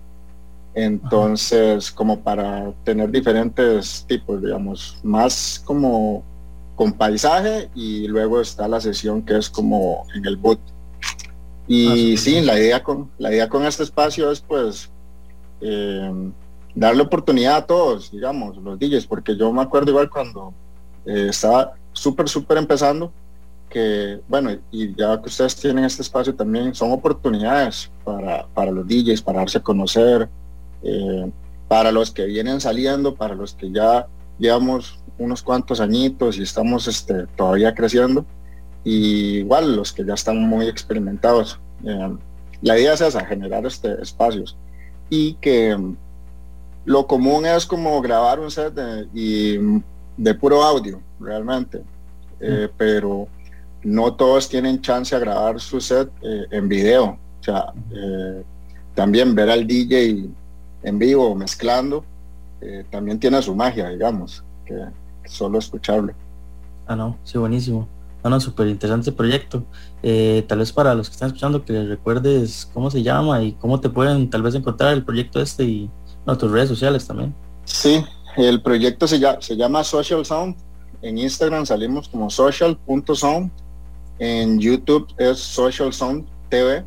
Entonces, 0.74 1.90
como 1.90 2.20
para 2.20 2.70
tener 2.84 3.10
diferentes 3.10 4.04
tipos, 4.06 4.42
digamos, 4.42 4.98
más 5.02 5.62
como 5.64 6.22
con 6.74 6.92
paisaje 6.92 7.70
y 7.74 8.06
luego 8.06 8.40
está 8.40 8.68
la 8.68 8.80
sesión 8.80 9.22
que 9.22 9.38
es 9.38 9.48
como 9.48 10.06
en 10.14 10.26
el 10.26 10.36
boot 10.36 10.60
y 11.68 12.14
ah, 12.14 12.18
sí, 12.18 12.40
la 12.42 12.58
idea 12.58 12.82
con 12.82 13.10
la 13.18 13.32
idea 13.32 13.48
con 13.48 13.64
este 13.64 13.82
espacio 13.82 14.30
es 14.30 14.40
pues 14.40 14.88
eh, 15.60 16.12
darle 16.76 17.02
oportunidad 17.02 17.56
a 17.56 17.66
todos, 17.66 18.12
digamos, 18.12 18.56
los 18.58 18.78
DJs, 18.78 19.06
porque 19.06 19.34
yo 19.36 19.50
me 19.52 19.62
acuerdo 19.62 19.90
igual 19.90 20.10
cuando 20.10 20.52
eh, 21.06 21.28
estaba 21.30 21.72
súper, 21.92 22.28
súper 22.28 22.58
empezando, 22.58 23.10
que 23.70 24.20
bueno, 24.28 24.50
y 24.70 24.94
ya 24.94 25.20
que 25.20 25.28
ustedes 25.28 25.56
tienen 25.56 25.84
este 25.84 26.02
espacio 26.02 26.34
también, 26.34 26.74
son 26.74 26.92
oportunidades 26.92 27.90
para, 28.04 28.46
para 28.48 28.70
los 28.70 28.86
DJs, 28.86 29.22
para 29.22 29.38
darse 29.40 29.58
a 29.58 29.62
conocer, 29.62 30.28
eh, 30.82 31.32
para 31.66 31.90
los 31.90 32.10
que 32.10 32.26
vienen 32.26 32.60
saliendo, 32.60 33.14
para 33.14 33.34
los 33.34 33.54
que 33.54 33.72
ya 33.72 34.06
llevamos 34.38 35.00
unos 35.18 35.42
cuantos 35.42 35.80
añitos 35.80 36.36
y 36.36 36.42
estamos 36.42 36.86
este, 36.86 37.26
todavía 37.36 37.74
creciendo 37.74 38.26
y 38.84 39.38
igual 39.38 39.74
los 39.74 39.94
que 39.94 40.04
ya 40.04 40.12
están 40.12 40.42
muy 40.42 40.66
experimentados. 40.66 41.58
Eh, 41.84 42.16
la 42.60 42.78
idea 42.78 42.92
es 42.92 43.00
esa, 43.00 43.24
generar 43.24 43.64
este, 43.64 44.00
espacios 44.00 44.56
y 45.08 45.34
que 45.34 45.76
lo 46.86 47.06
común 47.06 47.44
es 47.44 47.66
como 47.66 48.00
grabar 48.00 48.40
un 48.40 48.50
set 48.50 48.72
de, 48.72 49.08
y, 49.12 49.58
mm, 49.58 49.82
de 50.16 50.34
puro 50.34 50.62
audio, 50.62 51.00
realmente, 51.20 51.82
eh, 52.40 52.68
pero 52.76 53.28
no 53.82 54.14
todos 54.14 54.48
tienen 54.48 54.80
chance 54.80 55.14
a 55.14 55.18
grabar 55.18 55.60
su 55.60 55.80
set 55.80 56.10
eh, 56.22 56.46
en 56.50 56.68
video. 56.68 57.18
O 57.40 57.44
sea, 57.46 57.72
también 58.94 59.34
ver 59.34 59.50
al 59.50 59.66
DJ 59.66 60.26
en 60.82 60.98
vivo 60.98 61.32
mezclando 61.34 62.04
también 62.90 63.20
tiene 63.20 63.40
su 63.40 63.54
magia, 63.54 63.88
digamos, 63.90 64.42
que, 64.64 64.74
solo 65.28 65.58
escucharlo. 65.58 66.12
Ah, 66.86 66.96
no, 66.96 67.16
sí, 67.24 67.36
buenísimo 67.38 67.88
Bueno, 68.22 68.40
súper 68.40 68.68
interesante 68.68 69.12
proyecto. 69.12 69.64
Eh, 70.02 70.44
tal 70.48 70.58
vez 70.58 70.72
para 70.72 70.94
los 70.94 71.08
que 71.08 71.14
están 71.14 71.28
escuchando 71.28 71.64
que 71.64 71.72
les 71.72 71.88
recuerdes 71.88 72.68
cómo 72.72 72.90
se 72.90 73.02
llama 73.02 73.42
y 73.42 73.52
cómo 73.52 73.80
te 73.80 73.88
pueden 73.88 74.30
tal 74.30 74.42
vez 74.42 74.54
encontrar 74.54 74.92
el 74.94 75.04
proyecto 75.04 75.40
este 75.40 75.64
y 75.64 75.90
bueno, 76.26 76.38
tus 76.38 76.50
redes 76.50 76.68
sociales 76.68 77.06
también. 77.06 77.34
Sí, 77.64 78.04
el 78.36 78.60
proyecto 78.60 79.06
se 79.08 79.18
llama, 79.18 79.40
se 79.40 79.56
llama 79.56 79.84
Social 79.84 80.26
Sound. 80.26 80.56
En 81.02 81.18
Instagram 81.18 81.64
salimos 81.64 82.08
como 82.08 82.28
social.sound. 82.28 83.50
En 84.18 84.58
YouTube 84.58 85.06
es 85.18 85.38
Social 85.38 85.92
Sound 85.92 86.26
TV. 86.48 86.84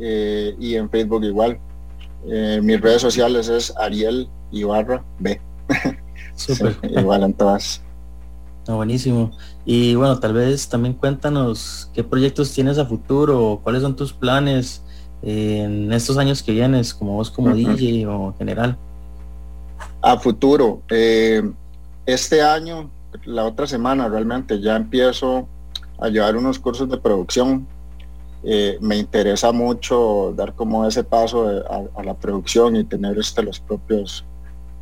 eh, 0.00 0.54
y 0.58 0.74
en 0.76 0.88
Facebook 0.90 1.24
igual. 1.24 1.58
Eh, 2.26 2.60
mis 2.62 2.80
redes 2.80 3.02
sociales 3.02 3.48
es 3.48 3.74
Ariel 3.76 4.28
Ibarra 4.52 5.04
B. 5.18 5.40
Súper. 6.36 6.78
Sí, 6.80 6.88
igual 6.96 7.22
en 7.24 7.34
todas. 7.34 7.82
No, 8.68 8.76
buenísimo. 8.76 9.32
Y 9.64 9.94
bueno, 9.94 10.18
tal 10.20 10.34
vez 10.34 10.68
también 10.68 10.94
cuéntanos 10.94 11.90
qué 11.94 12.04
proyectos 12.04 12.52
tienes 12.52 12.78
a 12.78 12.86
futuro, 12.86 13.60
cuáles 13.62 13.82
son 13.82 13.96
tus 13.96 14.12
planes 14.12 14.82
en 15.22 15.92
estos 15.92 16.18
años 16.18 16.42
que 16.42 16.52
vienes, 16.52 16.92
como 16.92 17.14
vos 17.14 17.30
como 17.30 17.48
Ujú. 17.48 17.56
DJ 17.56 18.06
o 18.06 18.28
en 18.28 18.34
general. 18.34 18.76
A 20.00 20.18
futuro, 20.18 20.82
eh, 20.90 21.42
este 22.06 22.42
año, 22.42 22.90
la 23.24 23.44
otra 23.44 23.66
semana 23.66 24.08
realmente 24.08 24.60
ya 24.60 24.76
empiezo 24.76 25.46
a 26.00 26.08
llevar 26.08 26.36
unos 26.36 26.58
cursos 26.58 26.88
de 26.88 26.96
producción. 26.96 27.66
Eh, 28.44 28.76
me 28.80 28.96
interesa 28.96 29.52
mucho 29.52 30.32
dar 30.36 30.52
como 30.54 30.84
ese 30.84 31.04
paso 31.04 31.46
de- 31.48 31.60
a, 31.60 32.00
a 32.00 32.02
la 32.02 32.14
producción 32.14 32.74
y 32.74 32.82
tener 32.84 33.16
este, 33.18 33.42
los 33.42 33.60
propios 33.60 34.24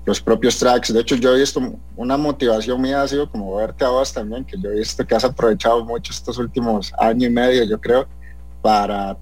los 0.07 0.19
propios 0.19 0.59
tracks. 0.59 0.95
De 0.95 1.01
hecho, 1.01 1.15
yo 1.17 1.37
he 1.37 1.41
visto 1.41 1.61
una 1.95 2.17
motivación 2.17 2.81
mía 2.81 3.03
ha 3.03 3.07
sido 3.07 3.31
como 3.31 3.55
verte 3.57 3.85
a 3.85 3.91
vos 3.91 4.11
también, 4.11 4.47
que 4.47 4.59
yo 4.59 4.71
he 4.71 4.77
visto 4.79 5.07
que 5.07 5.15
has 5.15 5.25
aprovechado 5.25 5.85
mucho 5.85 6.11
estos 6.11 6.39
últimos 6.39 6.91
año 6.99 7.27
y 7.27 7.31
medio, 7.31 7.65
yo 7.65 7.79
creo, 7.79 8.07
para 8.63 9.19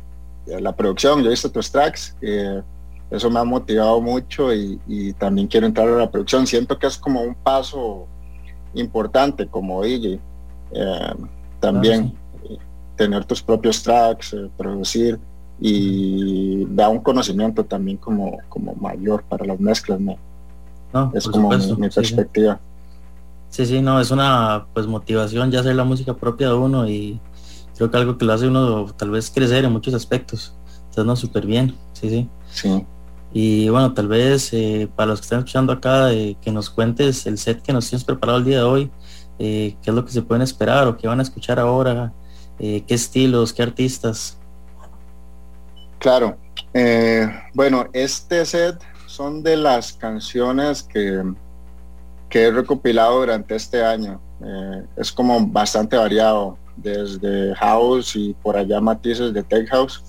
la 0.60 0.74
producción. 0.74 1.20
Yo 1.20 1.26
he 1.26 1.30
visto 1.30 1.50
tus 1.50 1.70
tracks. 1.70 2.16
eh, 2.20 2.62
eso 3.10 3.30
me 3.30 3.38
ha 3.40 3.44
motivado 3.44 4.00
mucho 4.02 4.52
y, 4.52 4.78
y 4.86 5.12
también 5.14 5.46
quiero 5.46 5.66
entrar 5.66 5.88
a 5.88 5.92
la 5.96 6.10
producción. 6.10 6.46
Siento 6.46 6.78
que 6.78 6.86
es 6.86 6.98
como 6.98 7.22
un 7.22 7.34
paso 7.34 8.06
importante 8.74 9.46
como 9.46 9.82
DJ. 9.82 10.20
eh, 10.72 11.14
también 11.58 12.14
eh, 12.48 12.58
tener 12.96 13.24
tus 13.24 13.42
propios 13.42 13.82
tracks, 13.82 14.34
eh, 14.34 14.50
producir 14.56 15.18
y 15.58 16.66
da 16.66 16.88
un 16.88 17.00
conocimiento 17.00 17.64
también 17.64 17.96
como, 17.96 18.38
como 18.48 18.74
mayor 18.74 19.22
para 19.24 19.44
las 19.46 19.58
mezclas. 19.58 19.98
¿no? 20.00 20.16
No, 20.92 21.10
Es 21.14 21.26
como 21.26 21.48
mi, 21.48 21.54
supuesto, 21.60 21.76
mi 21.76 21.86
sí, 21.86 21.90
sí. 21.92 22.00
perspectiva. 22.00 22.60
Sí, 23.48 23.64
sí, 23.64 23.80
no, 23.80 23.98
es 24.00 24.10
una 24.10 24.66
pues 24.74 24.86
motivación 24.86 25.50
ya 25.50 25.60
hacer 25.60 25.74
la 25.74 25.84
música 25.84 26.12
propia 26.14 26.48
de 26.48 26.54
uno 26.54 26.86
y 26.86 27.18
creo 27.78 27.90
que 27.90 27.96
algo 27.96 28.18
que 28.18 28.24
lo 28.24 28.32
hace 28.34 28.48
uno 28.48 28.86
tal 28.96 29.10
vez 29.10 29.30
crecer 29.30 29.64
en 29.64 29.72
muchos 29.72 29.94
aspectos. 29.94 30.52
Entonces, 30.80 31.06
no, 31.06 31.16
súper 31.16 31.46
bien, 31.46 31.74
sí, 31.92 32.10
sí. 32.10 32.28
Sí. 32.52 32.86
Y 33.32 33.68
bueno, 33.68 33.94
tal 33.94 34.08
vez 34.08 34.52
eh, 34.52 34.88
para 34.96 35.10
los 35.10 35.20
que 35.20 35.24
están 35.24 35.38
escuchando 35.38 35.72
acá, 35.72 36.12
eh, 36.12 36.36
que 36.42 36.50
nos 36.50 36.68
cuentes 36.68 37.24
el 37.26 37.38
set 37.38 37.62
que 37.62 37.72
nos 37.72 37.88
tienes 37.88 38.04
preparado 38.04 38.38
el 38.38 38.44
día 38.44 38.58
de 38.58 38.64
hoy, 38.64 38.90
eh, 39.38 39.76
qué 39.82 39.90
es 39.90 39.94
lo 39.94 40.04
que 40.04 40.10
se 40.10 40.22
pueden 40.22 40.42
esperar 40.42 40.88
o 40.88 40.96
qué 40.96 41.06
van 41.06 41.20
a 41.20 41.22
escuchar 41.22 41.60
ahora, 41.60 42.12
eh, 42.58 42.82
qué 42.86 42.94
estilos, 42.94 43.52
qué 43.52 43.62
artistas. 43.62 44.36
Claro. 46.00 46.36
Eh, 46.74 47.28
bueno, 47.54 47.86
este 47.92 48.44
set 48.44 48.80
son 49.06 49.42
de 49.42 49.56
las 49.56 49.92
canciones 49.92 50.82
que, 50.82 51.22
que 52.28 52.42
he 52.42 52.50
recopilado 52.50 53.20
durante 53.20 53.54
este 53.54 53.84
año. 53.84 54.20
Es 54.96 55.12
como 55.12 55.46
bastante 55.46 55.96
variado, 55.96 56.58
desde 56.82 57.54
house 57.56 58.16
y 58.16 58.34
por 58.34 58.56
allá 58.56 58.80
matices 58.80 59.32
de 59.32 59.42
tech 59.42 59.68
house. 59.68 60.02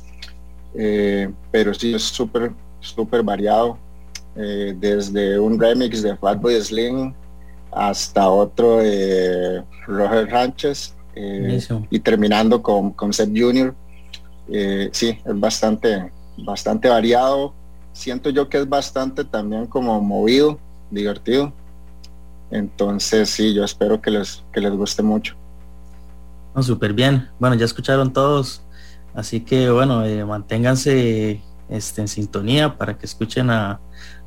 Eh, 0.75 1.29
pero 1.51 1.73
sí 1.73 1.93
es 1.93 2.03
súper, 2.03 2.51
súper 2.79 3.23
variado. 3.23 3.77
Eh, 4.35 4.75
desde 4.77 5.39
un 5.39 5.59
remix 5.59 6.01
de 6.01 6.15
Fatboy 6.15 6.61
Slim 6.61 7.13
hasta 7.71 8.29
otro 8.29 8.77
de 8.77 9.63
Roger 9.85 10.29
Sánchez 10.29 10.95
eh, 11.15 11.59
y 11.89 11.99
terminando 11.99 12.61
con, 12.61 12.91
con 12.91 13.11
Seth 13.11 13.31
Junior. 13.35 13.75
Sí, 14.91 15.17
es 15.25 15.39
bastante, 15.39 16.11
bastante 16.37 16.87
variado. 16.89 17.53
Siento 17.91 18.29
yo 18.29 18.47
que 18.47 18.59
es 18.59 18.69
bastante 18.69 19.23
también 19.23 19.65
como 19.65 19.99
movido, 20.01 20.57
divertido. 20.89 21.51
Entonces 22.51 23.29
sí, 23.29 23.53
yo 23.53 23.63
espero 23.63 24.01
que 24.01 24.11
les, 24.11 24.43
que 24.51 24.61
les 24.61 24.71
guste 24.71 25.03
mucho. 25.03 25.35
No, 26.55 26.63
súper 26.63 26.93
bien. 26.93 27.29
Bueno, 27.39 27.55
ya 27.55 27.65
escucharon 27.65 28.11
todos, 28.11 28.63
así 29.13 29.41
que 29.41 29.69
bueno, 29.69 30.03
eh, 30.05 30.25
manténganse 30.25 31.41
este, 31.69 32.01
en 32.01 32.07
sintonía 32.07 32.77
para 32.77 32.97
que 32.97 33.05
escuchen 33.05 33.49
a 33.49 33.79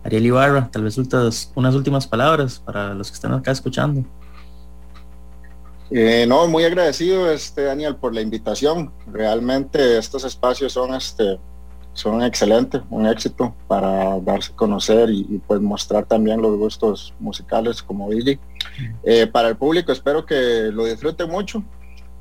Ariel 0.05 0.27
Ibarra. 0.27 0.69
Tal 0.71 0.85
vez 0.85 0.97
ultas- 0.99 1.51
unas 1.55 1.75
últimas 1.75 2.07
palabras 2.07 2.59
para 2.61 2.95
los 2.95 3.11
que 3.11 3.15
están 3.15 3.35
acá 3.35 3.51
escuchando. 3.51 4.05
Eh, 5.91 6.25
no, 6.27 6.47
muy 6.49 6.65
agradecido, 6.65 7.31
este, 7.31 7.65
Daniel, 7.65 7.97
por 7.97 8.15
la 8.15 8.23
invitación. 8.23 8.91
Realmente 9.13 9.99
estos 9.99 10.25
espacios 10.25 10.73
son, 10.73 10.95
este, 10.95 11.39
son 11.93 12.23
excelentes, 12.23 12.81
un 12.89 13.07
éxito 13.07 13.55
para 13.69 14.19
darse 14.21 14.53
a 14.53 14.57
conocer 14.57 15.11
y, 15.11 15.27
y, 15.29 15.39
pues 15.39 15.61
mostrar 15.61 16.07
también 16.07 16.41
los 16.41 16.57
gustos 16.57 17.13
musicales 17.21 17.83
como 17.83 18.09
DJ. 18.09 18.39
Eh, 19.03 19.27
para 19.27 19.49
el 19.49 19.57
público 19.57 19.93
espero 19.93 20.25
que 20.25 20.71
lo 20.73 20.87
disfruten 20.87 21.29
mucho, 21.29 21.63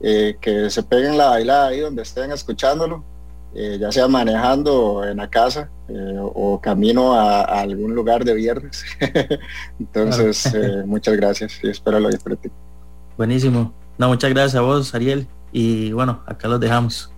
eh, 0.03 0.37
que 0.41 0.69
se 0.69 0.83
peguen 0.83 1.17
la 1.17 1.29
bailada 1.29 1.67
ahí 1.67 1.79
donde 1.79 2.01
estén 2.01 2.31
escuchándolo, 2.31 3.03
eh, 3.53 3.77
ya 3.79 3.91
sea 3.91 4.07
manejando 4.07 5.03
en 5.03 5.17
la 5.17 5.29
casa 5.29 5.69
eh, 5.89 6.17
o 6.19 6.59
camino 6.59 7.13
a, 7.13 7.41
a, 7.41 7.61
algún 7.61 7.93
lugar 7.93 8.23
de 8.23 8.33
viernes. 8.33 8.83
Entonces, 9.79 10.51
muchas 10.85 11.15
gracias 11.17 11.59
y 11.63 11.69
espero 11.69 11.99
lo 11.99 12.09
disfruten. 12.09 12.51
Buenísimo. 13.17 13.73
No, 13.97 14.07
muchas 14.07 14.31
gracias 14.31 14.55
a 14.55 14.61
vos, 14.61 14.95
Ariel. 14.95 15.27
Y 15.51 15.91
bueno, 15.91 16.23
acá 16.25 16.47
los 16.47 16.59
dejamos. 16.59 17.10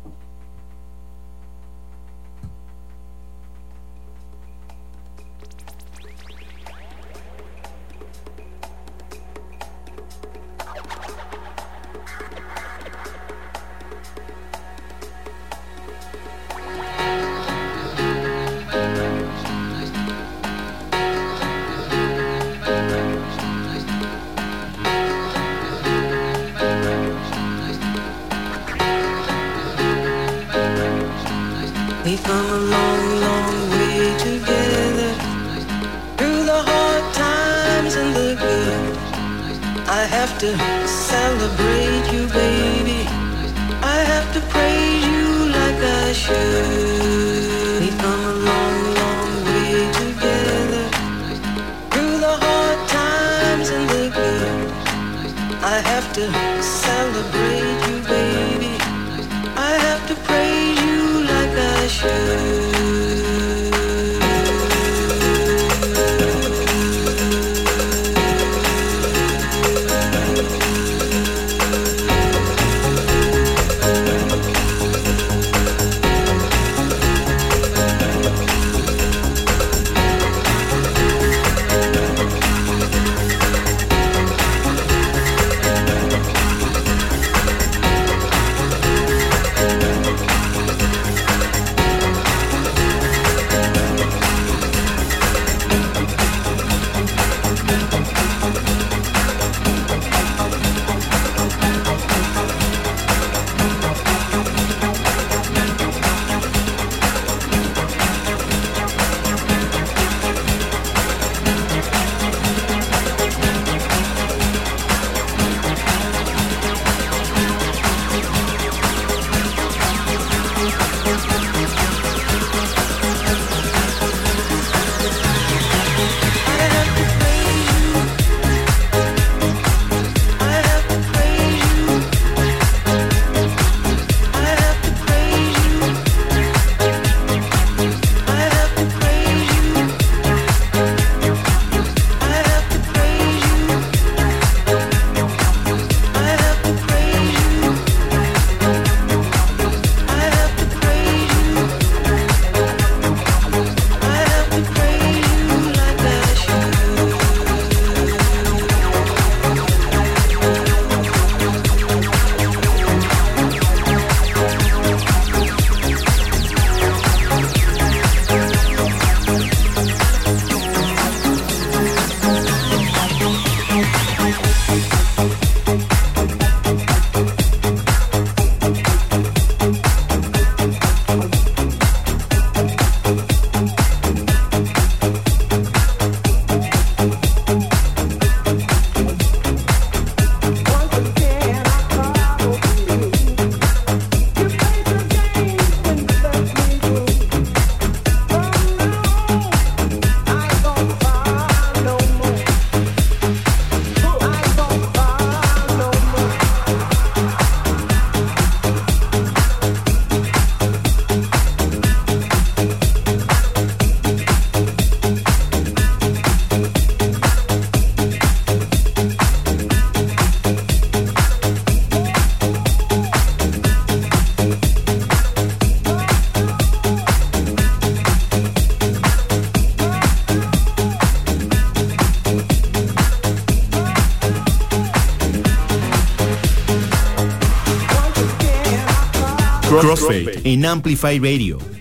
En 240.54 240.66
Amplify 240.66 241.18
Radio. 241.18 241.73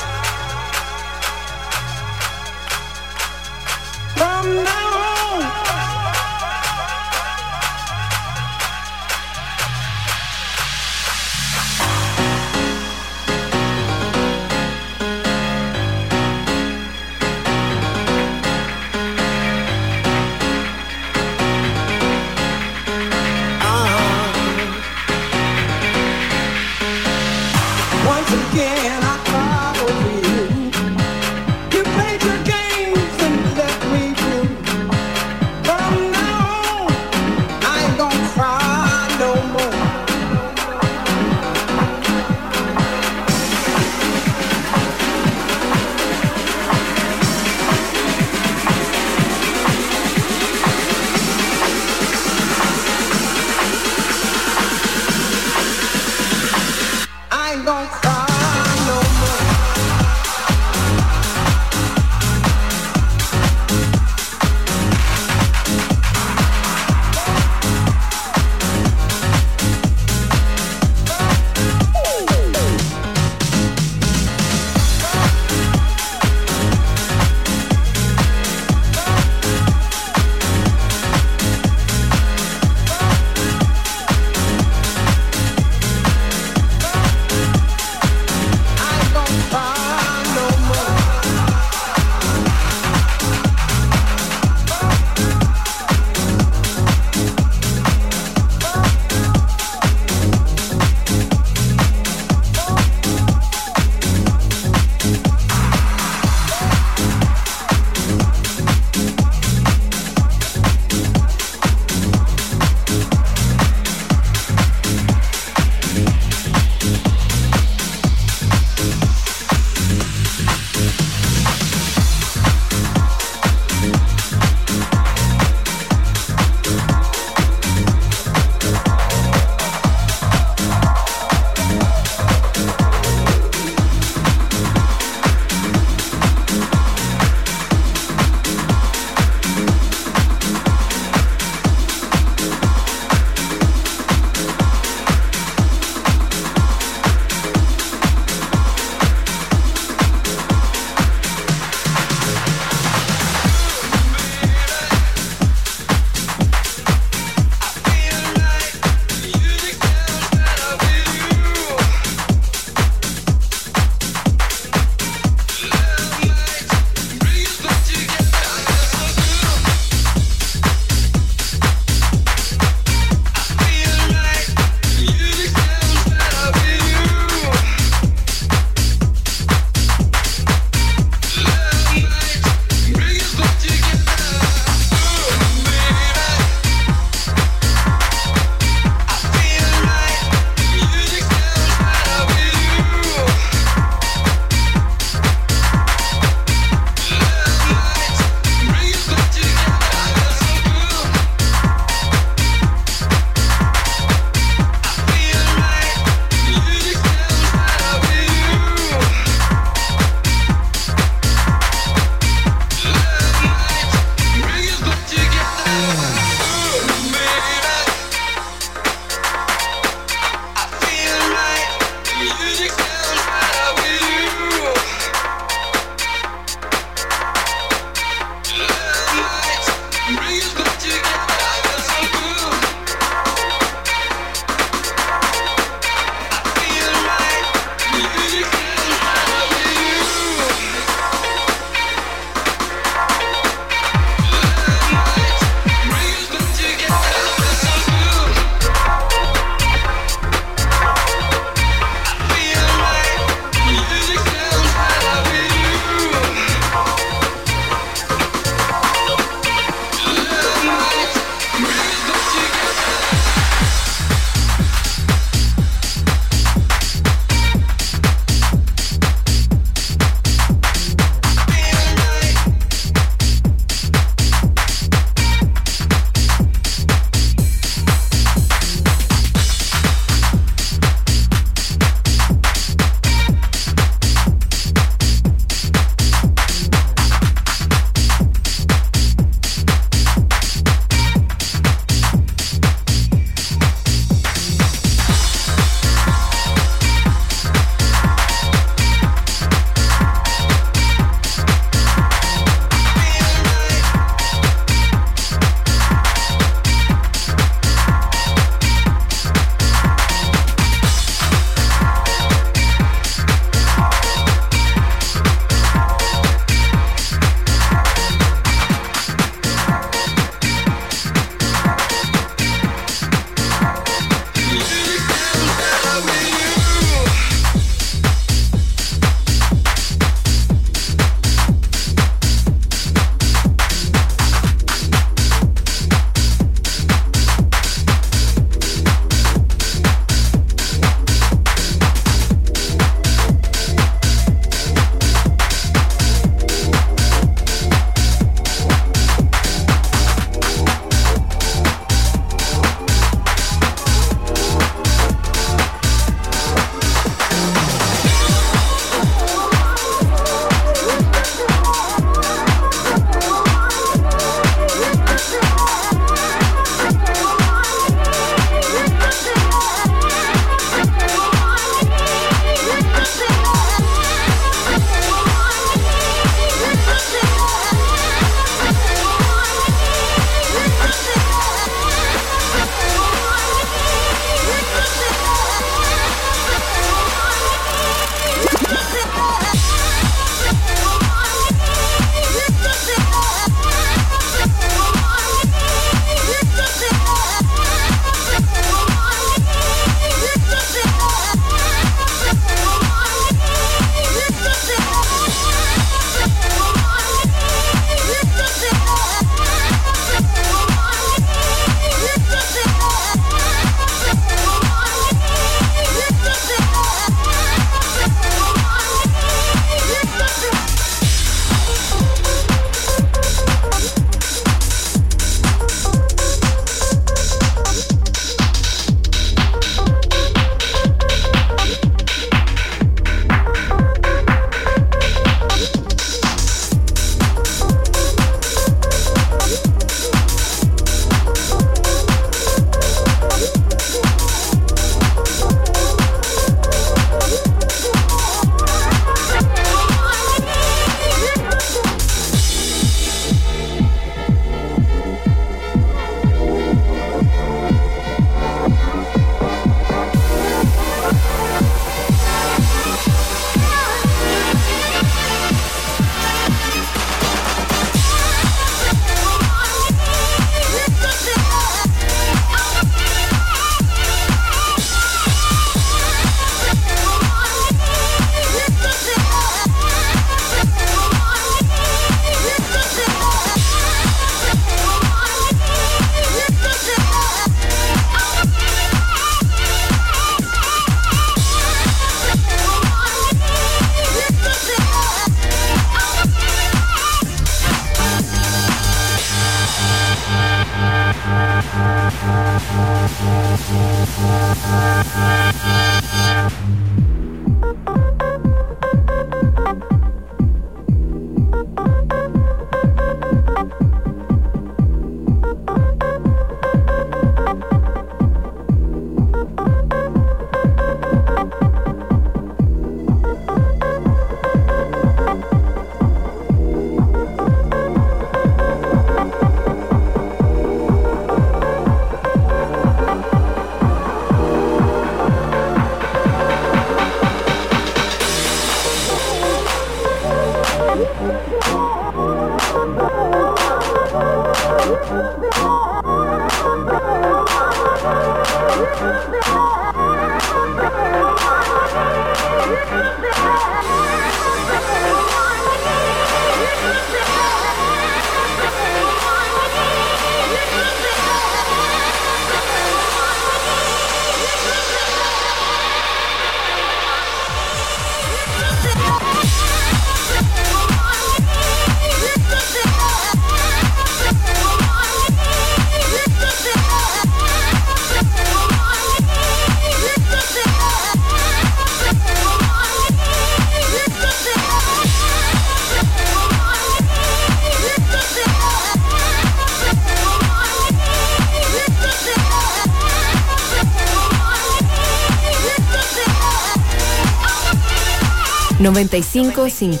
955 599.04 600.00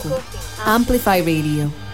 Amplify 0.64 1.20
Radio. 1.20 1.87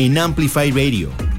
En 0.00 0.16
Amplify 0.16 0.70
Radio. 0.70 1.29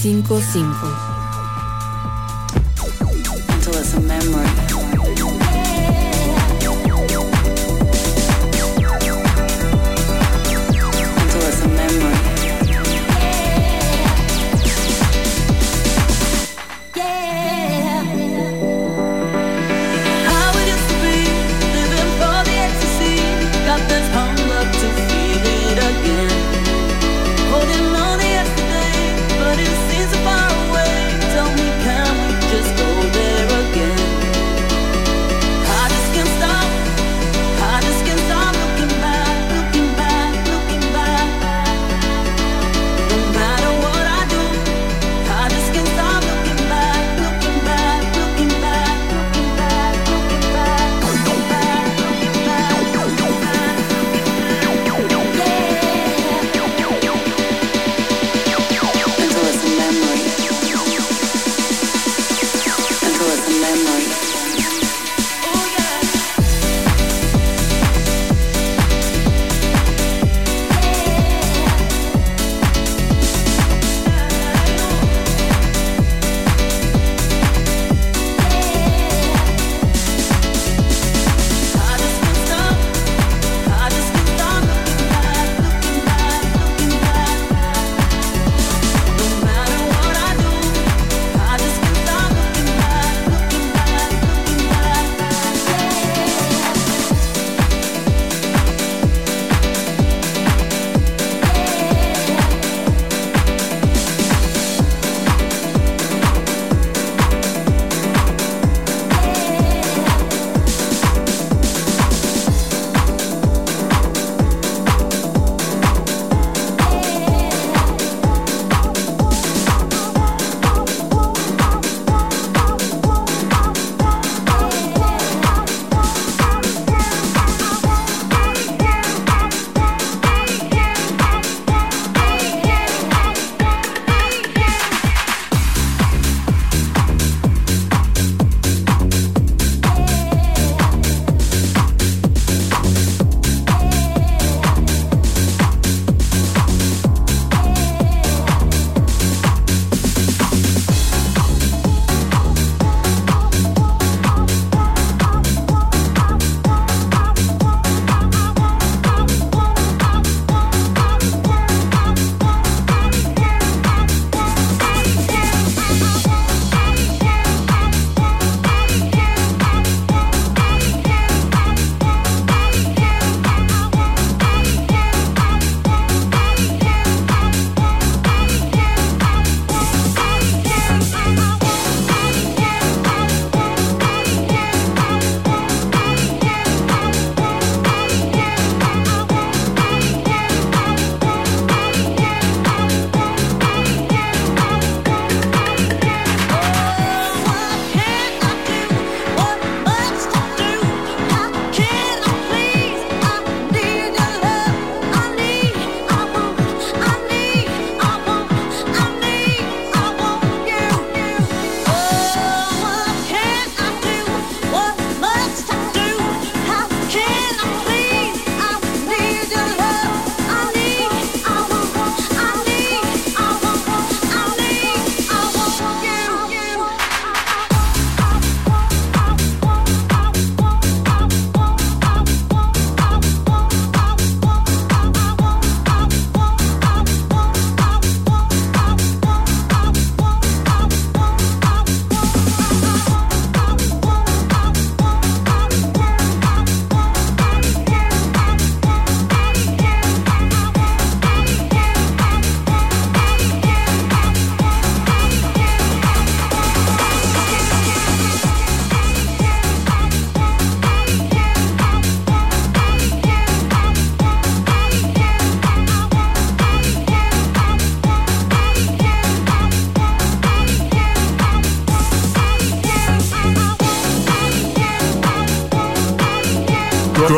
955. 0.00 1.07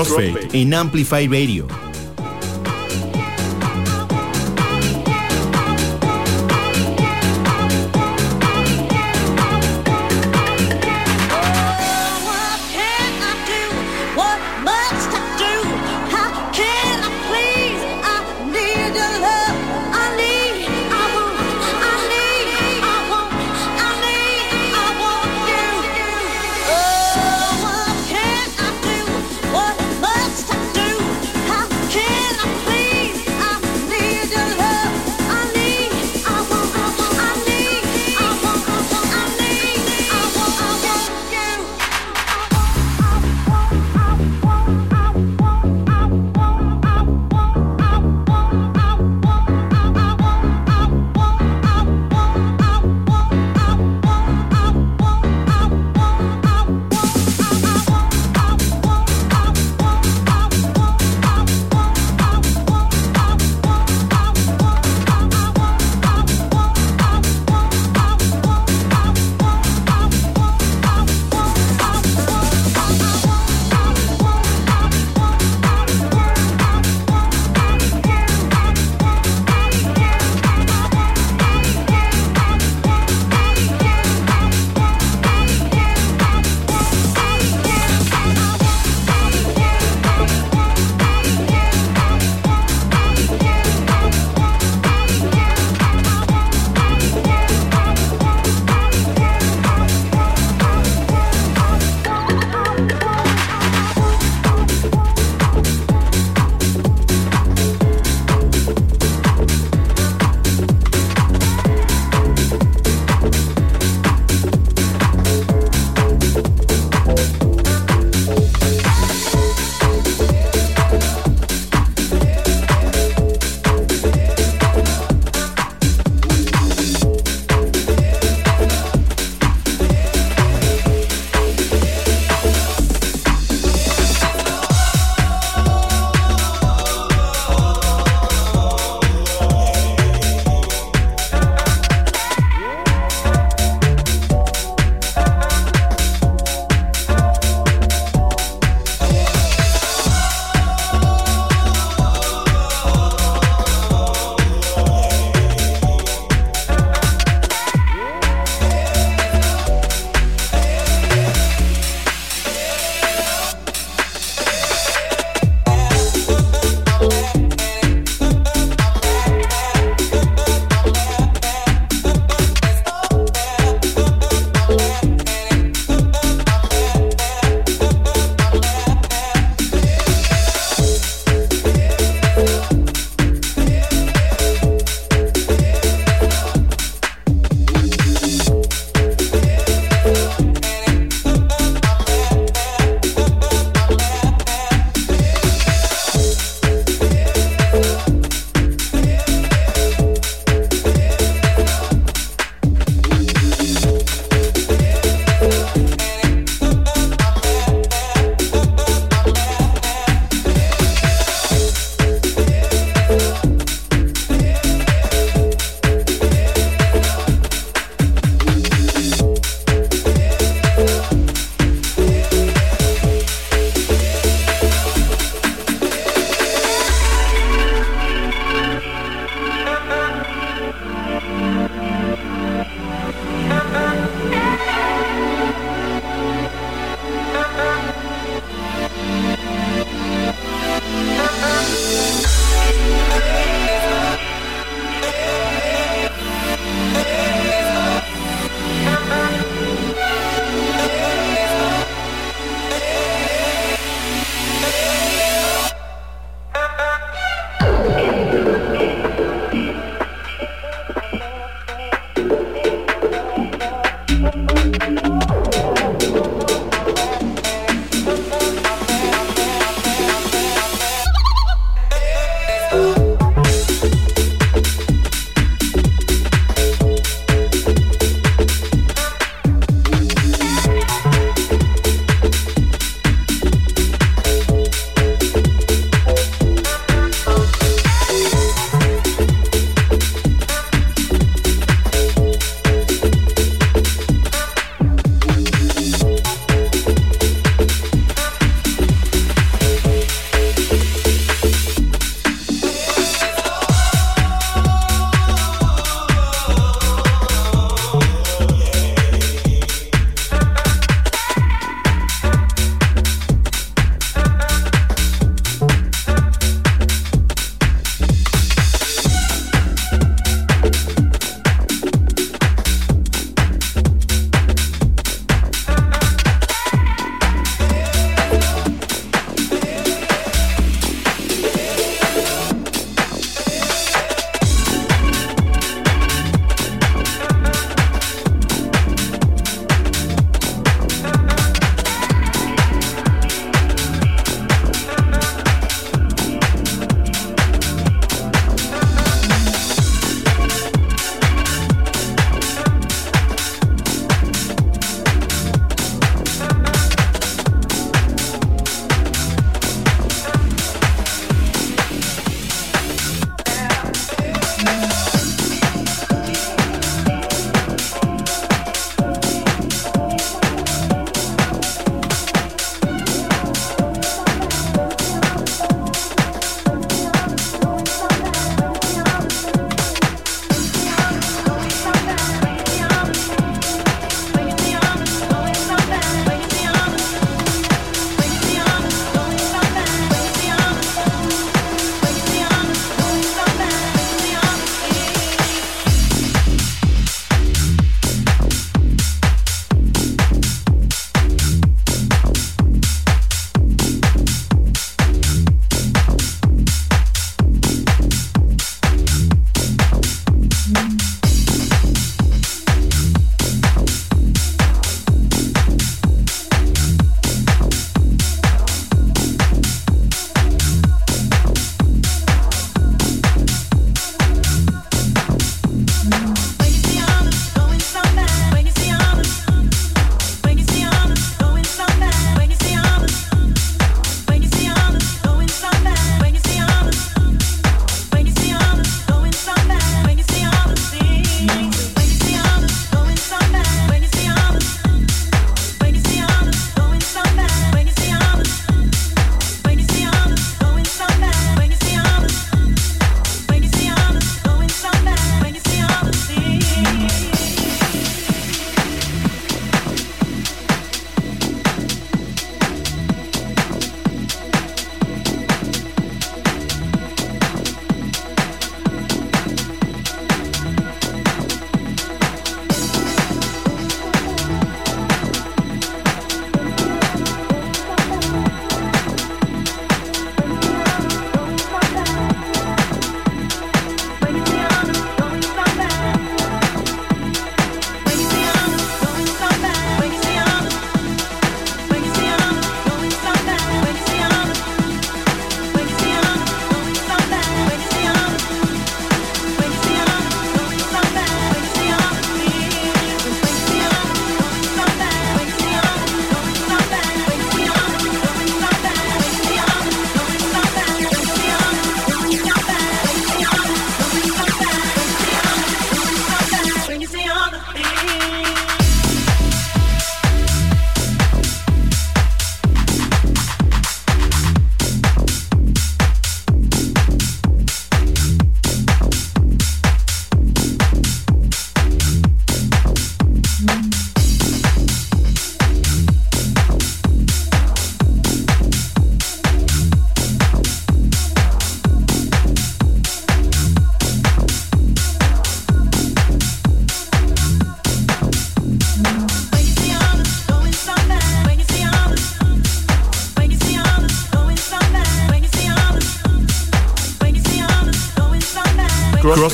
Crossfade 0.00 0.48
en 0.54 0.72
Amplify 0.72 1.26
Radio. 1.28 1.79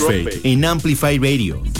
Crossfade 0.06 0.40
en 0.44 0.64
Amplify 0.64 1.18
Radio. 1.18 1.75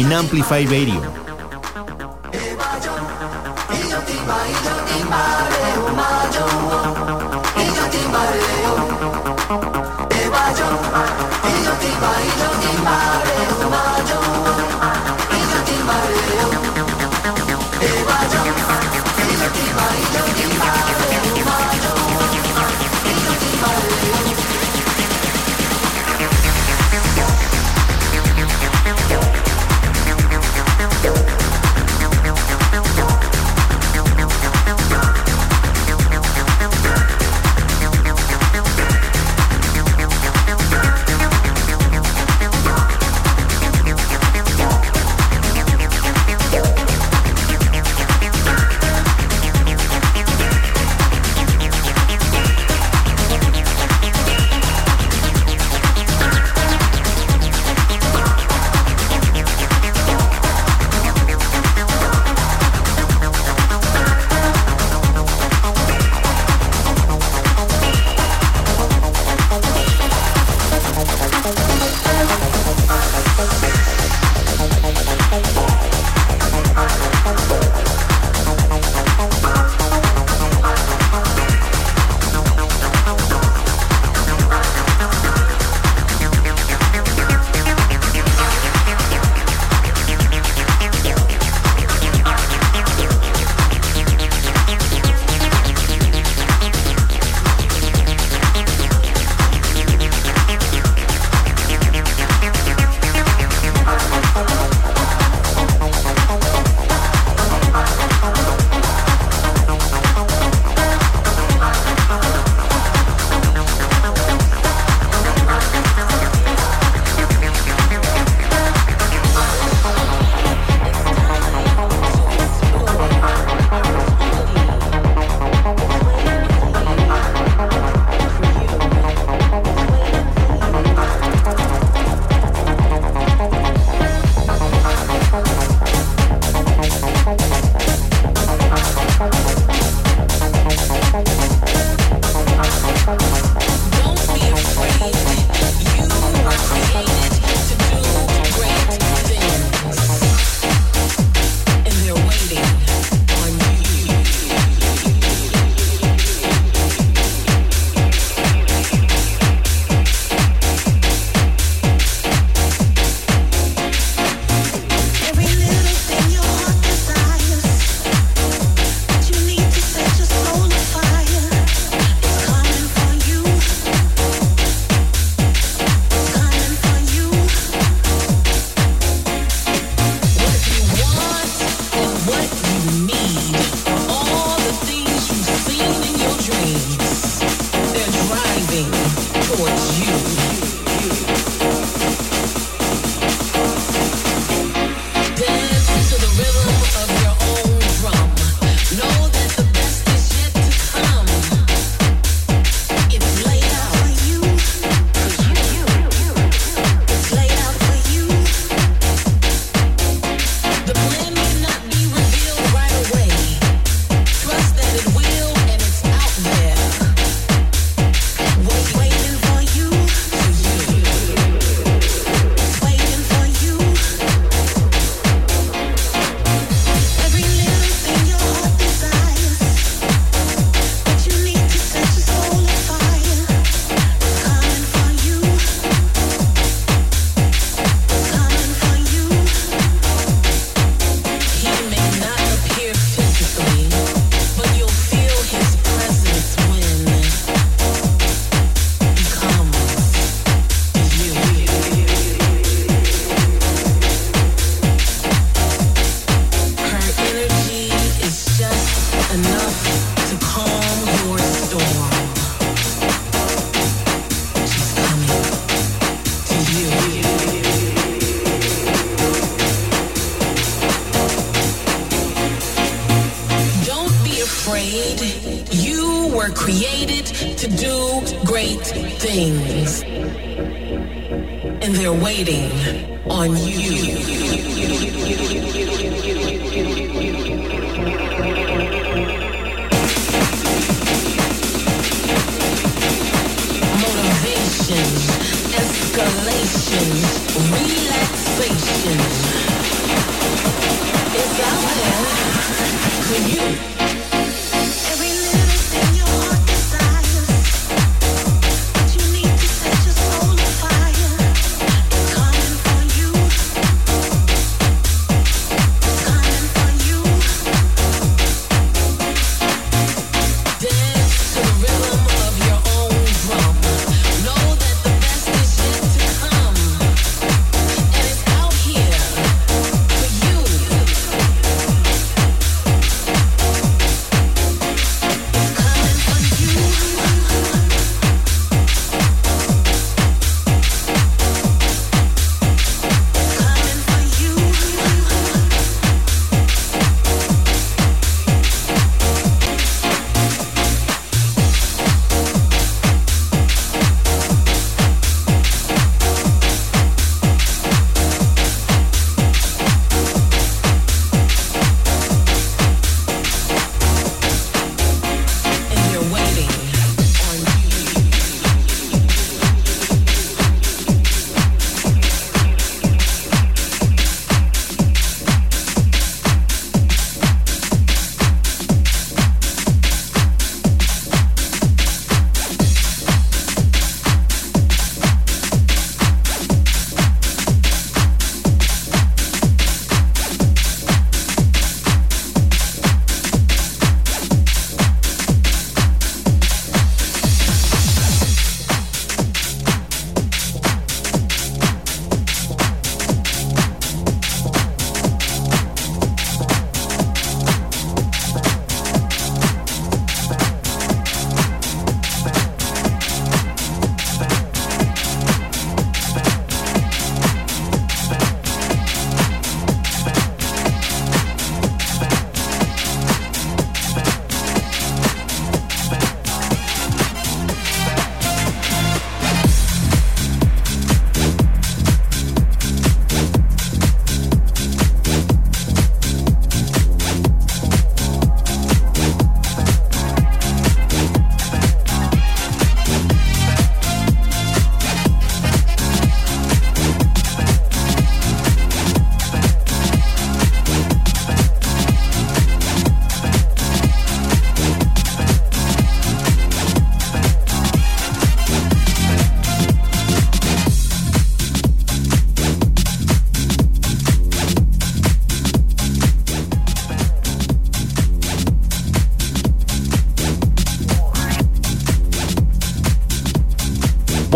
En 0.00 0.12
Amplify 0.12 0.64
Radio. 0.64 1.17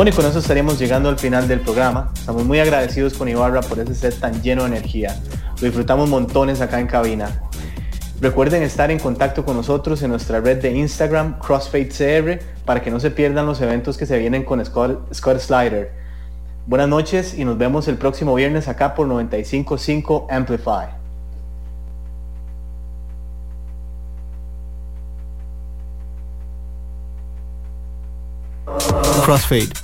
Bueno, 0.03 0.16
y 0.16 0.16
con 0.16 0.27
eso 0.27 0.41
estaríamos 0.41 0.81
llegando 0.81 1.09
al 1.09 1.16
final 1.16 1.47
del 1.47 1.61
programa. 1.61 2.11
Estamos 2.12 2.45
muy 2.45 2.59
agradecidos 2.59 3.15
con 3.15 3.29
Ibarra 3.29 3.61
por 3.61 3.79
ese 3.79 3.95
set 3.95 4.19
tan 4.19 4.43
lleno 4.43 4.62
de 4.62 4.70
energía. 4.70 5.16
Lo 5.61 5.66
disfrutamos 5.66 6.09
montones 6.09 6.61
acá 6.61 6.81
en 6.81 6.89
cabina. 6.89 7.41
Recuerden 8.20 8.65
estar 8.65 8.91
en 8.91 8.99
contacto 8.99 9.45
con 9.45 9.57
nosotros 9.57 10.03
en 10.03 10.11
nuestra 10.11 10.41
red 10.41 10.61
de 10.61 10.73
Instagram, 10.73 11.39
CrossFadeCR, 11.39 12.41
para 12.65 12.83
que 12.83 12.91
no 12.91 12.99
se 12.99 13.12
pierdan 13.12 13.47
los 13.47 13.61
eventos 13.61 13.97
que 13.97 14.05
se 14.05 14.19
vienen 14.19 14.43
con 14.43 14.66
Scott, 14.66 15.15
Scott 15.15 15.39
Slider. 15.39 15.93
Buenas 16.66 16.89
noches 16.89 17.39
y 17.39 17.45
nos 17.45 17.57
vemos 17.57 17.87
el 17.87 17.97
próximo 17.97 18.35
viernes 18.35 18.66
acá 18.66 18.97
por 18.97 19.07
955 19.07 20.27
Amplify. 20.29 20.89
Crossfade. 29.23 29.81